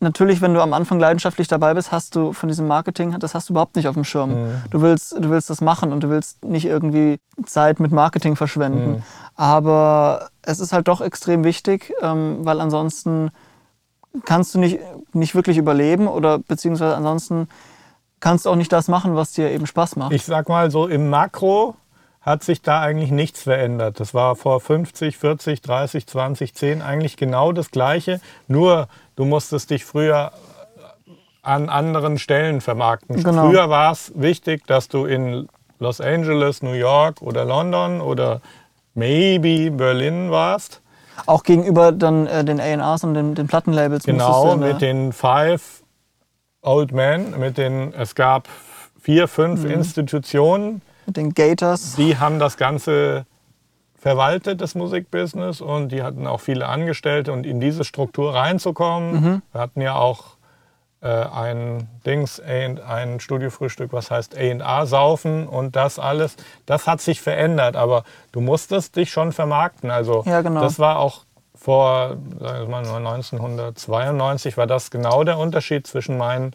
natürlich, 0.00 0.42
wenn 0.42 0.52
du 0.52 0.60
am 0.60 0.74
Anfang 0.74 1.00
leidenschaftlich 1.00 1.48
dabei 1.48 1.72
bist, 1.72 1.90
hast 1.90 2.14
du 2.16 2.34
von 2.34 2.50
diesem 2.50 2.66
Marketing, 2.66 3.18
das 3.18 3.34
hast 3.34 3.48
du 3.48 3.54
überhaupt 3.54 3.76
nicht 3.76 3.88
auf 3.88 3.94
dem 3.94 4.04
Schirm. 4.04 4.30
Mhm. 4.30 4.62
Du, 4.70 4.82
willst, 4.82 5.12
du 5.12 5.30
willst 5.30 5.48
das 5.48 5.62
machen 5.62 5.90
und 5.90 6.04
du 6.04 6.10
willst 6.10 6.44
nicht 6.44 6.66
irgendwie 6.66 7.18
Zeit 7.46 7.80
mit 7.80 7.92
Marketing 7.92 8.36
verschwenden. 8.36 8.96
Mhm. 8.96 9.02
Aber 9.36 10.28
es 10.42 10.60
ist 10.60 10.74
halt 10.74 10.86
doch 10.86 11.00
extrem 11.00 11.44
wichtig, 11.44 11.94
ähm, 12.02 12.40
weil 12.40 12.60
ansonsten 12.60 13.30
kannst 14.26 14.54
du 14.54 14.58
nicht, 14.58 14.80
nicht 15.14 15.34
wirklich 15.34 15.56
überleben 15.56 16.08
oder 16.08 16.40
beziehungsweise 16.40 16.94
ansonsten 16.94 17.48
kannst 18.20 18.44
du 18.44 18.50
auch 18.50 18.56
nicht 18.56 18.70
das 18.70 18.88
machen, 18.88 19.16
was 19.16 19.32
dir 19.32 19.50
eben 19.50 19.66
Spaß 19.66 19.96
macht. 19.96 20.12
Ich 20.12 20.24
sag 20.24 20.50
mal 20.50 20.70
so 20.70 20.86
im 20.86 21.08
Makro 21.08 21.76
hat 22.24 22.42
sich 22.42 22.62
da 22.62 22.80
eigentlich 22.80 23.10
nichts 23.10 23.42
verändert. 23.42 24.00
Das 24.00 24.14
war 24.14 24.34
vor 24.34 24.60
50, 24.60 25.18
40, 25.18 25.60
30, 25.60 26.06
20, 26.06 26.54
10 26.54 26.82
eigentlich 26.82 27.16
genau 27.16 27.52
das 27.52 27.70
Gleiche. 27.70 28.20
Nur 28.48 28.88
du 29.14 29.26
musstest 29.26 29.70
dich 29.70 29.84
früher 29.84 30.32
an 31.42 31.68
anderen 31.68 32.18
Stellen 32.18 32.62
vermarkten. 32.62 33.22
Genau. 33.22 33.48
Früher 33.48 33.68
war 33.68 33.92
es 33.92 34.10
wichtig, 34.14 34.66
dass 34.66 34.88
du 34.88 35.04
in 35.04 35.48
Los 35.78 36.00
Angeles, 36.00 36.62
New 36.62 36.72
York 36.72 37.20
oder 37.20 37.44
London 37.44 38.00
oder 38.00 38.40
maybe 38.94 39.70
Berlin 39.70 40.30
warst. 40.30 40.80
Auch 41.26 41.42
gegenüber 41.42 41.92
dann 41.92 42.26
äh, 42.26 42.42
den 42.42 42.58
A&Rs 42.58 43.04
und 43.04 43.14
den, 43.14 43.34
den 43.34 43.46
Plattenlabels. 43.46 44.04
Genau, 44.04 44.56
mit 44.56 44.80
den 44.80 45.12
Five 45.12 45.82
Old 46.62 46.92
Men, 46.92 47.38
mit 47.38 47.58
den, 47.58 47.92
es 47.92 48.14
gab 48.14 48.48
vier, 49.00 49.28
fünf 49.28 49.64
mhm. 49.64 49.70
Institutionen, 49.70 50.80
mit 51.06 51.16
den 51.16 51.34
Gators. 51.34 51.96
Die 51.96 52.18
haben 52.18 52.38
das 52.38 52.56
Ganze 52.56 53.26
verwaltet, 53.96 54.60
das 54.60 54.74
Musikbusiness, 54.74 55.60
und 55.60 55.90
die 55.90 56.02
hatten 56.02 56.26
auch 56.26 56.40
viele 56.40 56.66
Angestellte. 56.66 57.32
Und 57.32 57.46
in 57.46 57.60
diese 57.60 57.84
Struktur 57.84 58.34
reinzukommen, 58.34 59.12
mhm. 59.12 59.42
wir 59.52 59.60
hatten 59.60 59.80
ja 59.80 59.94
auch 59.94 60.36
äh, 61.04 61.08
ein 61.08 61.88
Dings, 62.06 62.40
ein 62.40 63.20
Studiofrühstück, 63.20 63.92
was 63.92 64.10
heißt 64.10 64.36
A&A 64.38 64.86
saufen 64.86 65.46
und 65.46 65.76
das 65.76 65.98
alles, 65.98 66.36
das 66.64 66.86
hat 66.86 67.02
sich 67.02 67.20
verändert, 67.20 67.76
aber 67.76 68.04
du 68.32 68.40
musstest 68.40 68.96
dich 68.96 69.10
schon 69.10 69.32
vermarkten. 69.32 69.90
Also 69.90 70.22
ja, 70.26 70.40
genau. 70.40 70.62
das 70.62 70.78
war 70.78 70.98
auch 70.98 71.24
vor 71.54 72.16
sagen 72.40 72.68
wir 72.68 72.82
mal, 72.82 73.06
1992 73.06 74.56
war 74.56 74.66
das 74.66 74.90
genau 74.90 75.24
der 75.24 75.38
Unterschied 75.38 75.86
zwischen 75.86 76.18
meinen 76.18 76.54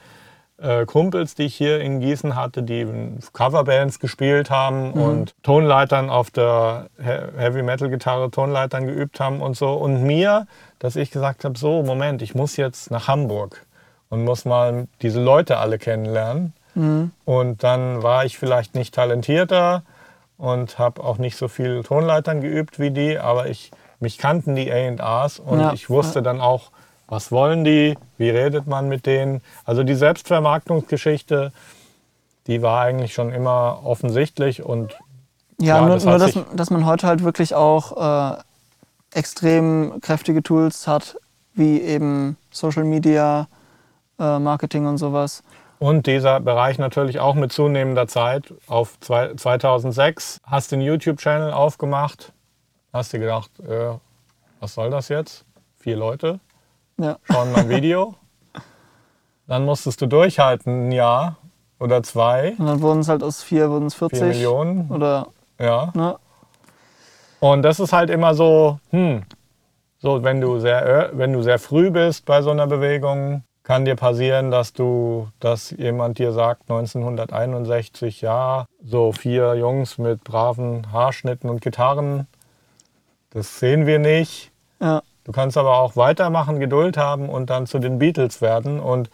äh, 0.62 0.86
Kumpels, 0.86 1.36
die 1.36 1.44
ich 1.44 1.56
hier 1.56 1.80
in 1.80 2.00
Gießen 2.00 2.36
hatte, 2.36 2.64
die 2.64 2.88
Coverbands 3.34 4.00
gespielt 4.00 4.50
haben 4.50 4.92
mhm. 4.92 5.02
und 5.02 5.44
Tonleitern 5.44 6.10
auf 6.10 6.32
der 6.32 6.88
Heavy 6.98 7.64
Metal 7.64 7.90
Gitarre 7.90 8.32
Tonleitern 8.32 8.86
geübt 8.86 9.20
haben 9.20 9.42
und 9.42 9.56
so. 9.56 9.74
Und 9.74 10.04
mir, 10.04 10.48
dass 10.80 10.96
ich 10.96 11.12
gesagt 11.12 11.46
habe, 11.46 11.58
so, 11.58 11.84
Moment, 11.84 12.22
ich 12.22 12.36
muss 12.36 12.58
jetzt 12.58 12.92
nach 12.92 13.08
Hamburg 13.08 13.66
und 14.10 14.24
muss 14.24 14.46
mal 14.46 14.88
diese 15.02 15.22
Leute 15.22 15.58
alle 15.58 15.78
kennenlernen. 15.78 16.54
Mhm. 16.76 17.12
Und 17.26 17.64
dann 17.64 18.04
war 18.04 18.26
ich 18.26 18.38
vielleicht 18.38 18.76
nicht 18.76 18.94
talentierter 18.94 19.84
und 20.38 20.80
habe 20.80 21.04
auch 21.04 21.18
nicht 21.18 21.38
so 21.38 21.48
viel 21.48 21.84
Tonleitern 21.84 22.42
geübt 22.42 22.80
wie 22.80 22.92
die, 22.92 23.18
aber 23.20 23.48
ich, 23.48 23.72
mich 24.00 24.18
kannten 24.18 24.56
die 24.56 24.72
A&Rs 24.72 25.40
und 25.40 25.60
ja. 25.60 25.74
ich 25.74 25.90
wusste 25.90 26.22
dann 26.22 26.42
auch, 26.42 26.72
was 27.10 27.32
wollen 27.32 27.64
die? 27.64 27.98
Wie 28.18 28.30
redet 28.30 28.68
man 28.68 28.88
mit 28.88 29.06
denen? 29.06 29.42
Also 29.66 29.84
die 29.84 29.96
Selbstvermarktungsgeschichte, 29.96 31.52
die 32.48 32.62
war 32.62 32.82
eigentlich 32.82 33.14
schon 33.14 33.34
immer 33.34 33.82
offensichtlich 33.84 34.64
und 34.64 34.98
ja, 35.60 35.78
ja 35.78 35.82
nur, 35.82 35.96
das 35.96 36.06
nur 36.06 36.18
dass, 36.18 36.38
dass, 36.54 36.70
man 36.70 36.86
heute 36.86 37.08
halt 37.08 37.24
wirklich 37.24 37.54
auch 37.54 38.38
äh, 38.38 38.38
extrem 39.14 40.00
kräftige 40.02 40.42
Tools 40.42 40.88
hat, 40.88 41.18
wie 41.54 41.82
eben 41.82 42.38
Social 42.52 42.86
Media, 42.86 43.48
äh, 44.20 44.40
Marketing 44.40 44.86
und 44.86 44.98
sowas. 44.98 45.44
Und 45.80 46.08
dieser 46.08 46.40
Bereich 46.40 46.78
natürlich 46.78 47.20
auch 47.20 47.36
mit 47.36 47.52
zunehmender 47.52 48.08
Zeit. 48.08 48.54
Auf 48.68 49.00
zwei, 49.00 49.34
2006 49.34 50.40
hast 50.44 50.72
du 50.72 50.76
einen 50.76 50.86
YouTube-Channel 50.86 51.52
aufgemacht, 51.52 52.34
hast 52.94 53.12
dir 53.14 53.20
gedacht, 53.20 53.52
äh, 53.60 53.94
was 54.60 54.76
soll 54.76 54.90
das 54.90 55.10
jetzt? 55.10 55.46
Vier 55.78 55.98
Leute 55.98 56.40
Ja. 57.00 57.18
schauen 57.32 57.52
mein 57.52 57.70
Video. 57.70 58.16
Dann 59.48 59.66
musstest 59.66 60.02
du 60.02 60.06
durchhalten, 60.08 60.90
ein 60.90 60.92
Jahr 60.92 61.38
oder 61.80 62.04
zwei, 62.04 62.56
Und 62.58 62.66
dann 62.68 62.82
wurden 62.82 63.00
es 63.00 63.08
halt 63.10 63.24
aus 63.24 63.42
vier, 63.42 63.70
wurden 63.72 63.88
es 63.88 63.96
40. 63.96 64.20
vier 64.20 64.28
Millionen. 64.28 64.92
Oder, 64.92 65.28
Ja. 65.60 65.92
ne? 65.96 66.18
Und 67.40 67.64
das 67.64 67.80
ist 67.80 67.94
halt 67.94 68.10
immer 68.10 68.34
so, 68.36 68.80
hm, 68.92 69.24
so 70.00 70.24
wenn 70.24 70.42
du 70.42 70.60
sehr, 70.60 70.86
ö- 70.86 71.18
wenn 71.18 71.32
du 71.34 71.42
sehr 71.42 71.58
früh 71.58 71.90
bist 71.90 72.26
bei 72.26 72.42
so 72.42 72.52
einer 72.52 72.68
Bewegung, 72.68 73.44
kann 73.64 73.86
dir 73.86 73.96
passieren, 73.96 74.52
dass 74.52 74.74
du, 74.74 75.30
dass 75.40 75.72
jemand 75.72 76.18
dir 76.20 76.32
sagt, 76.34 76.70
1961, 76.70 78.22
ja, 78.22 78.66
so 78.84 79.12
vier 79.14 79.56
Jungs 79.56 79.98
mit 79.98 80.24
braven 80.24 80.92
Haarschnitten 80.92 81.50
und 81.50 81.62
Gitarren, 81.62 82.28
das 83.32 83.60
sehen 83.60 83.86
wir 83.86 84.00
nicht. 84.00 84.52
Ja. 84.82 85.02
Du 85.24 85.32
kannst 85.32 85.58
aber 85.58 85.80
auch 85.80 85.96
weitermachen, 85.96 86.60
Geduld 86.60 86.98
haben 86.98 87.30
und 87.30 87.50
dann 87.50 87.68
zu 87.68 87.80
den 87.80 88.00
Beatles 88.00 88.42
werden. 88.42 88.80
Und 88.80 89.10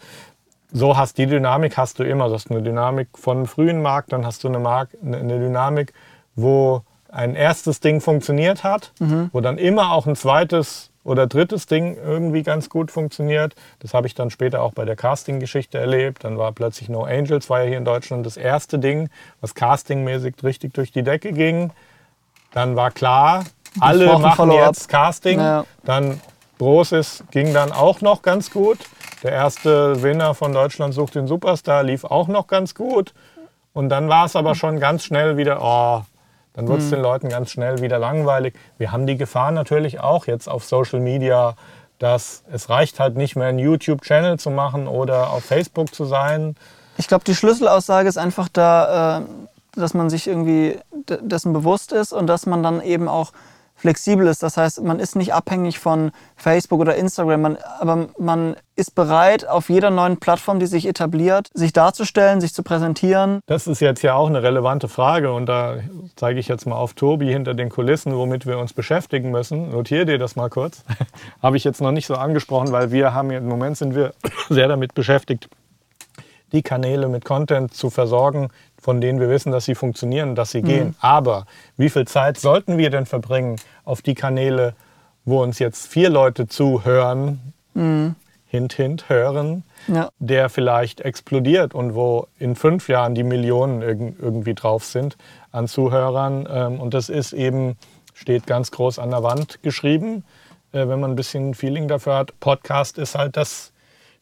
so 0.72 0.96
hast 0.96 1.18
die 1.18 1.26
Dynamik 1.26 1.76
hast 1.76 1.98
du 1.98 2.04
immer. 2.04 2.28
Du 2.28 2.34
hast 2.34 2.50
eine 2.50 2.62
Dynamik 2.62 3.08
von 3.14 3.46
frühen 3.46 3.82
Markt, 3.82 4.12
dann 4.12 4.26
hast 4.26 4.44
du 4.44 4.48
eine, 4.48 4.58
Mark, 4.58 4.90
eine 5.04 5.18
eine 5.18 5.38
Dynamik, 5.38 5.92
wo 6.34 6.82
ein 7.10 7.34
erstes 7.34 7.80
Ding 7.80 8.00
funktioniert 8.00 8.64
hat, 8.64 8.92
wo 9.32 9.40
dann 9.40 9.58
immer 9.58 9.92
auch 9.92 10.06
ein 10.06 10.16
zweites 10.16 10.90
oder 11.02 11.26
drittes 11.28 11.66
Ding 11.66 11.96
irgendwie 11.96 12.42
ganz 12.42 12.68
gut 12.68 12.90
funktioniert. 12.90 13.54
Das 13.78 13.94
habe 13.94 14.08
ich 14.08 14.14
dann 14.14 14.28
später 14.30 14.60
auch 14.60 14.72
bei 14.72 14.84
der 14.84 14.96
Casting-Geschichte 14.96 15.78
erlebt. 15.78 16.24
Dann 16.24 16.36
war 16.36 16.50
plötzlich 16.52 16.88
No 16.88 17.04
Angels, 17.04 17.48
war 17.48 17.62
ja 17.62 17.68
hier 17.68 17.78
in 17.78 17.84
Deutschland 17.84 18.26
das 18.26 18.36
erste 18.36 18.78
Ding, 18.78 19.08
was 19.40 19.54
castingmäßig 19.54 20.34
richtig 20.42 20.74
durch 20.74 20.90
die 20.90 21.04
Decke 21.04 21.32
ging. 21.32 21.70
Dann 22.52 22.74
war 22.74 22.90
klar, 22.90 23.44
alle 23.80 24.18
machen 24.18 24.34
Follow-up. 24.36 24.66
jetzt 24.66 24.88
Casting. 24.88 25.38
Ja. 25.40 25.64
Dann 25.84 26.20
Brosis 26.58 27.24
ging 27.30 27.52
dann 27.52 27.72
auch 27.72 28.00
noch 28.00 28.22
ganz 28.22 28.50
gut. 28.50 28.78
Der 29.22 29.32
erste 29.32 30.02
Winner 30.02 30.34
von 30.34 30.52
Deutschland 30.52 30.94
sucht 30.94 31.14
den 31.14 31.26
Superstar 31.26 31.82
lief 31.82 32.04
auch 32.04 32.28
noch 32.28 32.46
ganz 32.46 32.74
gut. 32.74 33.12
Und 33.72 33.88
dann 33.90 34.08
war 34.08 34.24
es 34.24 34.36
aber 34.36 34.54
schon 34.54 34.80
ganz 34.80 35.04
schnell 35.04 35.36
wieder, 35.36 35.58
oh, 35.60 36.02
dann 36.54 36.66
wird 36.68 36.80
es 36.80 36.88
den 36.88 37.02
Leuten 37.02 37.28
ganz 37.28 37.50
schnell 37.50 37.82
wieder 37.82 37.98
langweilig. 37.98 38.54
Wir 38.78 38.90
haben 38.90 39.06
die 39.06 39.18
Gefahr 39.18 39.50
natürlich 39.50 40.00
auch 40.00 40.26
jetzt 40.26 40.48
auf 40.48 40.64
Social 40.64 41.00
Media, 41.00 41.54
dass 41.98 42.42
es 42.50 42.70
reicht 42.70 43.00
halt 43.00 43.16
nicht 43.16 43.36
mehr 43.36 43.48
einen 43.48 43.58
YouTube-Channel 43.58 44.38
zu 44.38 44.50
machen 44.50 44.86
oder 44.86 45.30
auf 45.30 45.44
Facebook 45.44 45.94
zu 45.94 46.06
sein. 46.06 46.56
Ich 46.96 47.08
glaube, 47.08 47.24
die 47.24 47.34
Schlüsselaussage 47.34 48.08
ist 48.08 48.16
einfach 48.16 48.48
da, 48.50 49.18
äh, 49.18 49.22
dass 49.78 49.92
man 49.92 50.08
sich 50.08 50.26
irgendwie 50.26 50.78
de- 51.08 51.18
dessen 51.20 51.52
bewusst 51.52 51.92
ist 51.92 52.14
und 52.14 52.26
dass 52.26 52.46
man 52.46 52.62
dann 52.62 52.80
eben 52.80 53.08
auch 53.08 53.32
flexibel 53.76 54.26
ist. 54.26 54.42
Das 54.42 54.56
heißt, 54.56 54.82
man 54.82 54.98
ist 54.98 55.14
nicht 55.14 55.32
abhängig 55.32 55.78
von 55.78 56.10
Facebook 56.34 56.80
oder 56.80 56.96
Instagram, 56.96 57.40
man, 57.40 57.58
aber 57.78 58.08
man 58.18 58.56
ist 58.74 58.94
bereit, 58.94 59.46
auf 59.46 59.70
jeder 59.70 59.90
neuen 59.90 60.18
Plattform, 60.18 60.58
die 60.58 60.66
sich 60.66 60.86
etabliert, 60.86 61.48
sich 61.54 61.72
darzustellen, 61.72 62.40
sich 62.40 62.52
zu 62.52 62.62
präsentieren. 62.62 63.40
Das 63.46 63.66
ist 63.66 63.80
jetzt 63.80 64.02
ja 64.02 64.14
auch 64.14 64.28
eine 64.28 64.42
relevante 64.42 64.88
Frage 64.88 65.32
und 65.32 65.46
da 65.46 65.76
zeige 66.16 66.40
ich 66.40 66.48
jetzt 66.48 66.66
mal 66.66 66.76
auf 66.76 66.94
Tobi 66.94 67.30
hinter 67.30 67.54
den 67.54 67.68
Kulissen, 67.68 68.16
womit 68.16 68.46
wir 68.46 68.58
uns 68.58 68.72
beschäftigen 68.72 69.30
müssen. 69.30 69.70
Notier 69.70 70.04
dir 70.04 70.18
das 70.18 70.36
mal 70.36 70.50
kurz. 70.50 70.82
Habe 71.42 71.56
ich 71.56 71.64
jetzt 71.64 71.80
noch 71.80 71.92
nicht 71.92 72.06
so 72.06 72.14
angesprochen, 72.14 72.72
weil 72.72 72.90
wir 72.90 73.14
haben 73.14 73.30
ja, 73.30 73.38
im 73.38 73.48
Moment 73.48 73.76
sind 73.76 73.94
wir 73.94 74.12
sehr 74.48 74.68
damit 74.68 74.94
beschäftigt, 74.94 75.48
die 76.52 76.62
Kanäle 76.62 77.08
mit 77.08 77.24
Content 77.24 77.74
zu 77.74 77.90
versorgen, 77.90 78.48
von 78.80 79.00
denen 79.00 79.18
wir 79.20 79.28
wissen, 79.28 79.50
dass 79.52 79.64
sie 79.64 79.74
funktionieren, 79.74 80.34
dass 80.34 80.50
sie 80.52 80.62
gehen. 80.62 80.94
Aber 81.00 81.46
wie 81.76 81.90
viel 81.90 82.06
Zeit 82.06 82.38
sollten 82.38 82.78
wir 82.78 82.90
denn 82.90 83.04
verbringen 83.06 83.56
auf 83.84 84.00
die 84.02 84.14
Kanäle, 84.14 84.74
wo 85.24 85.42
uns 85.42 85.58
jetzt 85.58 85.88
vier 85.88 86.08
Leute 86.08 86.46
zuhören, 86.46 87.52
hint, 87.74 88.72
hint, 88.74 89.08
hören, 89.08 89.64
Ja. 89.88 90.08
der 90.18 90.48
vielleicht 90.48 91.00
explodiert 91.00 91.74
und 91.74 91.94
wo 91.94 92.28
in 92.38 92.54
fünf 92.56 92.88
Jahren 92.88 93.14
die 93.14 93.24
Millionen 93.24 93.82
irg 93.82 93.98
irgendwie 94.20 94.54
drauf 94.54 94.84
sind 94.84 95.16
an 95.52 95.66
Zuhörern. 95.68 96.48
Ähm, 96.50 96.80
und 96.80 96.94
das 96.94 97.08
ist 97.08 97.32
eben, 97.32 97.76
steht 98.14 98.46
ganz 98.46 98.70
groß 98.70 98.98
an 98.98 99.10
der 99.10 99.22
Wand 99.22 99.62
geschrieben, 99.62 100.24
äh, 100.72 100.86
wenn 100.88 101.00
man 101.00 101.10
ein 101.12 101.16
bisschen 101.16 101.54
Feeling 101.54 101.88
dafür 101.88 102.14
hat. 102.16 102.38
Podcast 102.40 102.98
ist 102.98 103.14
halt 103.16 103.36
das 103.36 103.72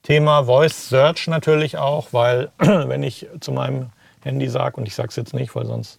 Thema 0.04 0.44
Voice 0.44 0.88
Search 0.90 1.26
natürlich 1.28 1.78
auch, 1.78 2.08
weil 2.12 2.50
wenn 2.58 3.02
ich 3.02 3.26
zu 3.40 3.52
meinem 3.52 3.86
Handy 4.22 4.48
sage, 4.48 4.76
und 4.76 4.86
ich 4.86 4.94
sage 4.94 5.08
es 5.08 5.16
jetzt 5.16 5.34
nicht, 5.34 5.54
weil 5.56 5.66
sonst 5.66 5.98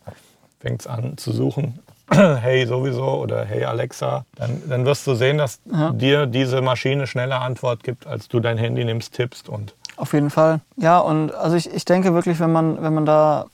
fängt 0.59 0.81
es 0.81 0.87
an 0.87 1.17
zu 1.17 1.31
suchen, 1.31 1.79
hey 2.11 2.65
sowieso 2.67 3.03
oder 3.03 3.43
hey 3.45 3.65
Alexa, 3.65 4.25
dann, 4.35 4.61
dann 4.69 4.85
wirst 4.85 5.05
du 5.07 5.15
sehen, 5.15 5.39
dass 5.39 5.59
Ja. 5.71 5.89
dir 5.91 6.27
diese 6.27 6.61
Maschine 6.61 7.07
schneller 7.07 7.41
Antwort 7.41 7.83
gibt, 7.83 8.05
als 8.05 8.27
du 8.27 8.39
dein 8.39 8.57
Handy 8.59 8.85
nimmst, 8.85 9.13
tippst 9.15 9.49
und 9.49 9.73
Auf 9.97 10.13
jeden 10.13 10.29
Fall. 10.29 10.61
Ja, 10.77 10.99
und 10.99 11.33
also 11.33 11.55
ich, 11.57 11.73
ich 11.73 11.83
denke 11.85 12.13
wirklich, 12.13 12.39
wenn 12.39 12.51
man, 12.51 12.81
wenn 12.83 12.93
man 12.93 13.05
da 13.07 13.47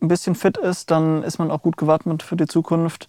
ein 0.00 0.06
bisschen 0.06 0.36
fit 0.36 0.56
ist, 0.58 0.92
dann 0.92 1.24
ist 1.24 1.38
man 1.40 1.50
auch 1.50 1.60
gut 1.60 1.76
gewappnet 1.76 2.22
für 2.22 2.36
die 2.36 2.46
Zukunft. 2.46 3.08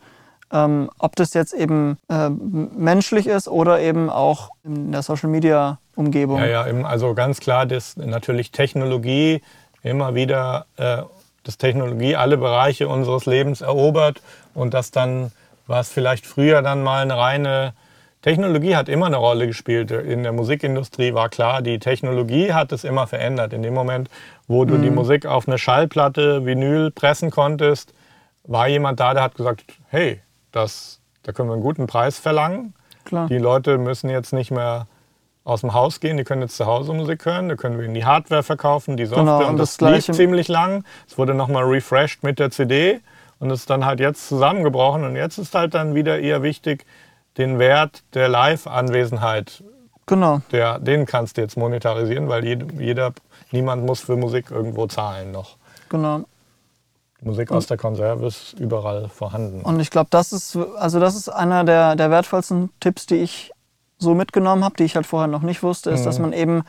Ähm, 0.52 0.90
ob 0.98 1.16
das 1.16 1.36
jetzt 1.36 1.54
eben 1.54 2.00
äh, 2.10 2.30
menschlich 2.30 3.28
ist 3.28 3.48
oder 3.48 3.80
eben 3.80 4.10
auch 4.10 4.50
in 4.64 4.92
der 4.92 5.04
Social 5.04 5.30
Media 5.30 5.78
Umgebung. 6.00 6.40
Ja, 6.40 6.68
ja, 6.68 6.86
also 6.86 7.14
ganz 7.14 7.40
klar, 7.40 7.66
dass 7.66 7.98
natürlich 7.98 8.52
Technologie 8.52 9.42
immer 9.84 10.16
wieder, 10.16 10.66
äh, 10.78 11.04
dass 11.44 11.58
Technologie 11.58 12.16
alle 12.16 12.38
Bereiche 12.38 12.88
unseres 12.88 13.26
Lebens 13.26 13.62
erobert 13.62 14.22
und 14.54 14.74
dass 14.74 14.92
dann, 14.92 15.32
was 15.68 15.90
vielleicht 15.90 16.26
früher 16.26 16.62
dann 16.62 16.84
mal 16.84 17.02
eine 17.02 17.18
reine 17.18 17.74
Technologie 18.22 18.76
hat 18.76 18.90
immer 18.90 19.06
eine 19.06 19.16
Rolle 19.16 19.48
gespielt. 19.48 19.92
In 19.92 20.24
der 20.24 20.34
Musikindustrie 20.34 21.14
war 21.14 21.30
klar, 21.30 21.62
die 21.62 21.80
Technologie 21.80 22.52
hat 22.52 22.74
es 22.74 22.84
immer 22.84 23.08
verändert. 23.08 23.54
In 23.54 23.62
dem 23.62 23.74
Moment, 23.74 24.10
wo 24.46 24.66
du 24.66 24.78
die 24.78 24.90
Musik 24.90 25.26
auf 25.26 25.48
eine 25.48 25.58
Schallplatte, 25.58 26.46
Vinyl 26.46 26.92
pressen 26.92 27.32
konntest, 27.32 27.94
war 28.44 28.68
jemand 28.68 29.00
da, 29.00 29.14
der 29.14 29.24
hat 29.24 29.36
gesagt, 29.36 29.64
hey, 29.88 30.20
das, 30.52 31.00
da 31.24 31.32
können 31.32 31.48
wir 31.48 31.54
einen 31.54 31.64
guten 31.64 31.88
Preis 31.88 32.20
verlangen. 32.20 32.74
Klar. 33.06 33.28
Die 33.28 33.38
Leute 33.38 33.78
müssen 33.78 34.10
jetzt 34.10 34.34
nicht 34.34 34.52
mehr 34.52 34.88
aus 35.50 35.62
dem 35.62 35.74
Haus 35.74 36.00
gehen, 36.00 36.18
die 36.18 36.24
können 36.24 36.42
jetzt 36.44 36.56
zu 36.58 36.66
Hause 36.66 36.94
Musik 36.94 37.26
hören, 37.26 37.50
da 37.50 37.56
können 37.56 37.78
wir 37.78 37.86
ihnen 37.86 37.94
die 37.96 38.06
Hardware 38.06 38.44
verkaufen, 38.44 38.96
die 38.98 39.06
Software 39.06 39.24
Genau, 39.26 39.40
und 39.40 39.46
und 39.52 39.58
das, 39.58 39.78
das 39.78 40.08
lief 40.08 40.16
ziemlich 40.16 40.48
lang. 40.48 40.84
Es 41.08 41.18
wurde 41.18 41.34
nochmal 41.34 41.64
refreshed 41.66 42.24
mit 42.24 42.40
der 42.40 42.52
CD 42.52 43.00
und 43.40 43.50
ist 43.50 43.70
dann 43.70 43.86
halt 43.86 44.00
jetzt 44.00 44.28
zusammengebrochen 44.28 45.04
und 45.04 45.16
jetzt 45.16 45.38
ist 45.38 45.56
halt 45.56 45.74
dann 45.74 45.96
wieder 45.96 46.20
eher 46.20 46.44
wichtig, 46.44 46.86
den 47.38 47.58
Wert 47.60 48.04
der 48.14 48.28
Live-Anwesenheit, 48.30 49.64
Genau. 50.06 50.42
der, 50.52 50.80
den 50.80 51.06
kannst 51.06 51.38
du 51.38 51.42
jetzt 51.42 51.56
monetarisieren, 51.58 52.28
weil 52.30 52.44
jed- 52.44 52.80
jeder, 52.80 53.14
niemand 53.52 53.86
muss 53.86 54.00
für 54.02 54.16
Musik 54.16 54.50
irgendwo 54.52 54.88
zahlen 54.88 55.32
noch. 55.32 55.58
Genau. 55.90 56.22
Musik 57.22 57.52
aus 57.52 57.68
der 57.68 57.76
Konserve 57.78 58.26
ist 58.28 58.54
überall 58.54 59.10
vorhanden. 59.10 59.62
Und 59.62 59.80
ich 59.82 59.90
glaube, 59.92 60.08
das 60.10 60.32
ist, 60.32 60.56
also 60.78 61.00
das 61.02 61.16
ist 61.16 61.28
einer 61.30 61.64
der, 61.66 61.96
der 61.98 62.10
wertvollsten 62.12 62.70
Tipps, 62.80 63.06
die 63.08 63.18
ich 63.18 63.52
so 64.00 64.16
mitgenommen 64.16 64.64
habe, 64.64 64.76
die 64.78 64.84
ich 64.84 64.96
halt 64.96 65.06
vorher 65.06 65.28
noch 65.28 65.42
nicht 65.42 65.62
wusste, 65.62 65.92
ist, 65.92 66.06
dass 66.06 66.20
man 66.20 66.34
eben 66.34 66.64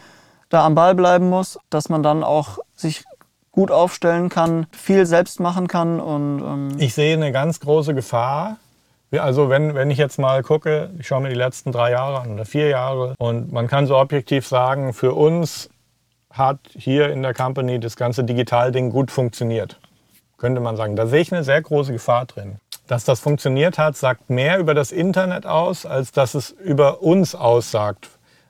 da 0.48 0.66
am 0.66 0.74
Ball 0.74 0.94
bleiben 0.94 1.30
muss, 1.30 1.58
dass 1.70 1.88
man 1.88 2.02
dann 2.02 2.24
auch 2.24 2.58
sich 2.74 3.04
gut 3.52 3.70
aufstellen 3.70 4.28
kann, 4.28 4.66
viel 4.72 5.06
selbst 5.06 5.40
machen 5.40 5.68
kann 5.68 6.00
und 6.00 6.40
ähm, 6.40 6.68
Ich 6.78 6.94
sehe 6.94 7.14
eine 7.14 7.32
ganz 7.32 7.60
große 7.60 7.94
Gefahr. 7.94 8.56
Also 9.12 9.48
wenn, 9.48 9.74
wenn 9.74 9.90
ich 9.90 9.98
jetzt 9.98 10.18
mal 10.18 10.42
gucke, 10.42 10.90
ich 10.98 11.08
schaue 11.08 11.22
mir 11.22 11.30
die 11.30 11.34
letzten 11.34 11.72
drei 11.72 11.90
Jahre 11.90 12.20
an 12.20 12.32
oder 12.34 12.44
vier 12.44 12.68
Jahre 12.68 13.14
und 13.18 13.52
man 13.52 13.66
kann 13.66 13.86
so 13.86 13.96
objektiv 13.96 14.46
sagen, 14.46 14.92
für 14.92 15.14
uns 15.14 15.68
hat 16.30 16.58
hier 16.74 17.10
in 17.10 17.22
der 17.22 17.34
Company 17.34 17.80
das 17.80 17.96
ganze 17.96 18.22
Digital-Ding 18.22 18.90
gut 18.90 19.10
funktioniert. 19.10 19.80
Könnte 20.36 20.60
man 20.60 20.76
sagen. 20.76 20.94
Da 20.96 21.06
sehe 21.06 21.20
ich 21.20 21.32
eine 21.32 21.42
sehr 21.44 21.60
große 21.60 21.92
Gefahr 21.92 22.26
drin. 22.26 22.60
Dass 22.90 23.04
das 23.04 23.20
funktioniert 23.20 23.78
hat, 23.78 23.96
sagt 23.96 24.30
mehr 24.30 24.58
über 24.58 24.74
das 24.74 24.90
Internet 24.90 25.46
aus, 25.46 25.86
als 25.86 26.10
dass 26.10 26.34
es 26.34 26.50
über 26.50 27.02
uns 27.02 27.36
aussagt. 27.36 28.08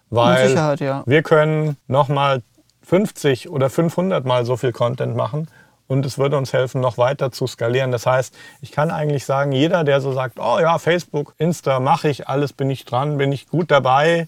Weil 0.08 0.54
ja. 0.80 1.02
wir 1.04 1.22
können 1.22 1.76
nochmal 1.88 2.42
50 2.82 3.50
oder 3.50 3.68
500 3.68 4.24
Mal 4.24 4.46
so 4.46 4.56
viel 4.56 4.72
Content 4.72 5.14
machen 5.14 5.46
und 5.88 6.06
es 6.06 6.16
würde 6.16 6.38
uns 6.38 6.54
helfen, 6.54 6.80
noch 6.80 6.96
weiter 6.96 7.32
zu 7.32 7.46
skalieren. 7.46 7.92
Das 7.92 8.06
heißt, 8.06 8.34
ich 8.62 8.72
kann 8.72 8.90
eigentlich 8.90 9.26
sagen, 9.26 9.52
jeder, 9.52 9.84
der 9.84 10.00
so 10.00 10.12
sagt, 10.12 10.38
oh 10.40 10.58
ja, 10.58 10.78
Facebook, 10.78 11.34
Insta, 11.36 11.78
mache 11.78 12.08
ich, 12.08 12.26
alles 12.26 12.54
bin 12.54 12.70
ich 12.70 12.86
dran, 12.86 13.18
bin 13.18 13.32
ich 13.32 13.46
gut 13.46 13.70
dabei 13.70 14.26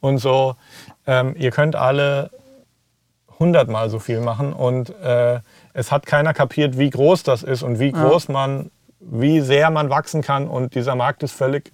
und 0.00 0.18
so, 0.18 0.56
ähm, 1.06 1.34
ihr 1.38 1.52
könnt 1.52 1.74
alle 1.74 2.28
100 3.32 3.68
Mal 3.70 3.88
so 3.88 3.98
viel 3.98 4.20
machen 4.20 4.52
und 4.52 4.90
äh, 5.02 5.40
es 5.72 5.90
hat 5.90 6.04
keiner 6.04 6.34
kapiert, 6.34 6.76
wie 6.76 6.90
groß 6.90 7.22
das 7.22 7.42
ist 7.42 7.62
und 7.62 7.78
wie 7.78 7.92
groß 7.92 8.28
man, 8.28 8.70
wie 9.10 9.40
sehr 9.40 9.70
man 9.70 9.90
wachsen 9.90 10.22
kann 10.22 10.48
und 10.48 10.74
dieser 10.74 10.94
Markt 10.94 11.22
ist 11.22 11.32
völlig 11.32 11.72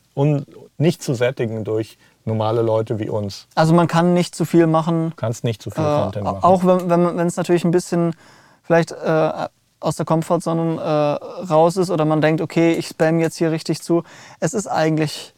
nicht 0.78 1.02
zu 1.02 1.14
sättigen 1.14 1.64
durch 1.64 1.98
normale 2.24 2.62
Leute 2.62 2.98
wie 2.98 3.08
uns. 3.08 3.46
Also 3.54 3.72
man 3.74 3.86
kann 3.88 4.12
nicht 4.14 4.34
zu 4.34 4.44
viel 4.44 4.66
machen. 4.66 5.10
Du 5.10 5.16
kannst 5.16 5.44
nicht 5.44 5.62
zu 5.62 5.70
viel 5.70 5.84
Äh, 5.84 6.02
Content 6.02 6.24
machen. 6.24 6.42
auch 6.42 6.62
wenn 6.64 7.18
es 7.26 7.36
natürlich 7.36 7.64
ein 7.64 7.70
bisschen 7.70 8.14
vielleicht 8.62 8.92
äh, 8.92 9.48
aus 9.80 9.96
der 9.96 10.04
Komfortzone 10.04 10.76
äh, 10.80 11.44
raus 11.46 11.76
ist 11.78 11.90
oder 11.90 12.04
man 12.04 12.20
denkt, 12.20 12.40
okay, 12.42 12.72
ich 12.74 12.88
spam 12.88 13.18
jetzt 13.20 13.36
hier 13.38 13.50
richtig 13.50 13.80
zu. 13.82 14.02
Es 14.38 14.52
ist 14.52 14.66
eigentlich, 14.66 15.34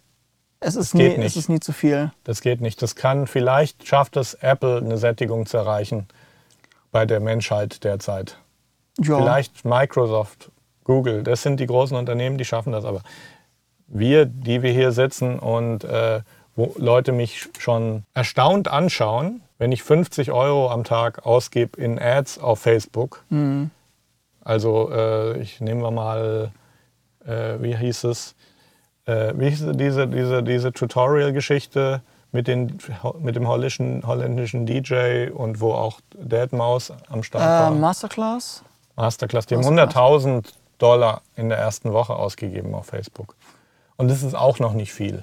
es 0.59 0.75
ist, 0.75 0.95
nie, 0.95 1.09
nicht. 1.17 1.21
es 1.21 1.37
ist 1.37 1.49
nie 1.49 1.61
zu 1.61 1.73
viel. 1.73 2.11
Das 2.25 2.41
geht 2.41 2.61
nicht. 2.61 2.83
Das 2.83 2.97
kann, 2.97 3.27
vielleicht 3.29 3.87
schafft 3.87 4.17
es 4.17 4.35
Apple 4.35 4.79
eine 4.79 4.99
Sättigung 4.99 5.47
zu 5.47 5.57
erreichen 5.59 6.09
bei 6.91 7.07
der 7.07 7.21
Menschheit 7.21 7.85
derzeit. 7.85 8.37
Ja. 8.99 9.17
Vielleicht 9.17 9.65
Microsoft, 9.65 10.51
Google, 10.93 11.23
das 11.23 11.43
sind 11.43 11.59
die 11.59 11.67
großen 11.67 11.97
Unternehmen, 11.97 12.37
die 12.37 12.45
schaffen 12.45 12.73
das. 12.73 12.85
Aber 12.85 13.01
wir, 13.87 14.27
die 14.27 14.63
wir 14.63 14.73
hier 14.73 14.93
sitzen 14.93 15.39
und 15.39 15.85
äh, 15.85 16.21
wo 16.55 16.75
Leute 16.77 17.13
mich 17.13 17.49
schon 17.59 18.05
erstaunt 18.13 18.69
anschauen, 18.69 19.41
wenn 19.59 19.73
ich 19.73 19.83
50 19.83 20.33
Euro 20.33 20.71
am 20.71 20.85
Tag 20.85 21.25
ausgebe 21.25 21.81
in 21.81 21.99
Ads 21.99 22.39
auf 22.39 22.59
Facebook. 22.61 23.25
Also 24.45 24.91
äh, 24.93 25.41
ich 25.41 25.61
nehme 25.61 25.91
mal, 25.91 26.51
äh, 27.25 27.55
wie 27.61 27.75
hieß 27.75 28.05
es, 28.05 28.35
äh, 29.07 29.33
wie 29.37 29.49
hieß 29.49 29.65
diese, 29.75 30.07
diese, 30.09 30.43
diese 30.43 30.73
Tutorial-Geschichte 30.73 32.03
mit, 32.33 32.49
den, 32.49 32.79
mit 33.21 33.37
dem 33.37 33.49
holländischen, 33.49 34.03
holländischen 34.07 34.67
DJ 34.67 35.31
und 35.31 35.61
wo 35.61 35.73
auch 35.73 36.01
Deadmaus 36.15 36.93
am 37.09 37.23
Start 37.23 37.45
war. 37.45 37.73
Äh, 37.73 37.79
Masterclass? 37.79 38.63
Masterclass. 38.97 39.47
Die 39.47 39.55
haben 39.55 39.75
Masterclass. 39.75 40.25
100.000 40.25 40.45
Dollar 40.83 41.23
in 41.37 41.49
der 41.49 41.59
ersten 41.59 41.93
Woche 41.93 42.15
ausgegeben 42.17 42.75
auf 42.75 42.87
Facebook. 42.87 43.37
Und 43.97 44.09
das 44.11 44.23
ist 44.23 44.35
auch 44.35 44.59
noch 44.59 44.73
nicht 44.73 44.93
viel. 44.93 45.23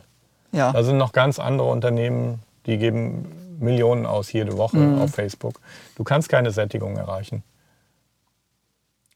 Ja. 0.52 0.72
Da 0.72 0.84
sind 0.84 0.98
noch 0.98 1.12
ganz 1.12 1.38
andere 1.40 1.68
Unternehmen, 1.70 2.42
die 2.66 2.78
geben 2.78 3.58
Millionen 3.60 4.06
aus 4.06 4.32
jede 4.32 4.58
Woche 4.58 4.78
Mhm. 4.78 5.02
auf 5.02 5.12
Facebook. 5.12 5.60
Du 5.98 6.04
kannst 6.04 6.30
keine 6.30 6.52
Sättigung 6.52 6.96
erreichen. 6.98 7.44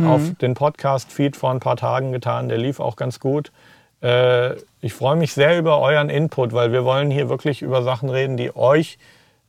auf 0.00 0.22
den 0.40 0.54
Podcast-Feed 0.54 1.36
vor 1.36 1.50
ein 1.50 1.60
paar 1.60 1.76
Tagen 1.76 2.12
getan. 2.12 2.48
Der 2.48 2.58
lief 2.58 2.80
auch 2.80 2.96
ganz 2.96 3.20
gut. 3.20 3.52
Äh, 4.00 4.54
ich 4.80 4.94
freue 4.94 5.16
mich 5.16 5.34
sehr 5.34 5.58
über 5.58 5.80
euren 5.80 6.08
Input, 6.08 6.52
weil 6.52 6.72
wir 6.72 6.84
wollen 6.84 7.10
hier 7.10 7.28
wirklich 7.28 7.62
über 7.62 7.82
Sachen 7.82 8.08
reden, 8.08 8.36
die 8.36 8.54
euch 8.56 8.98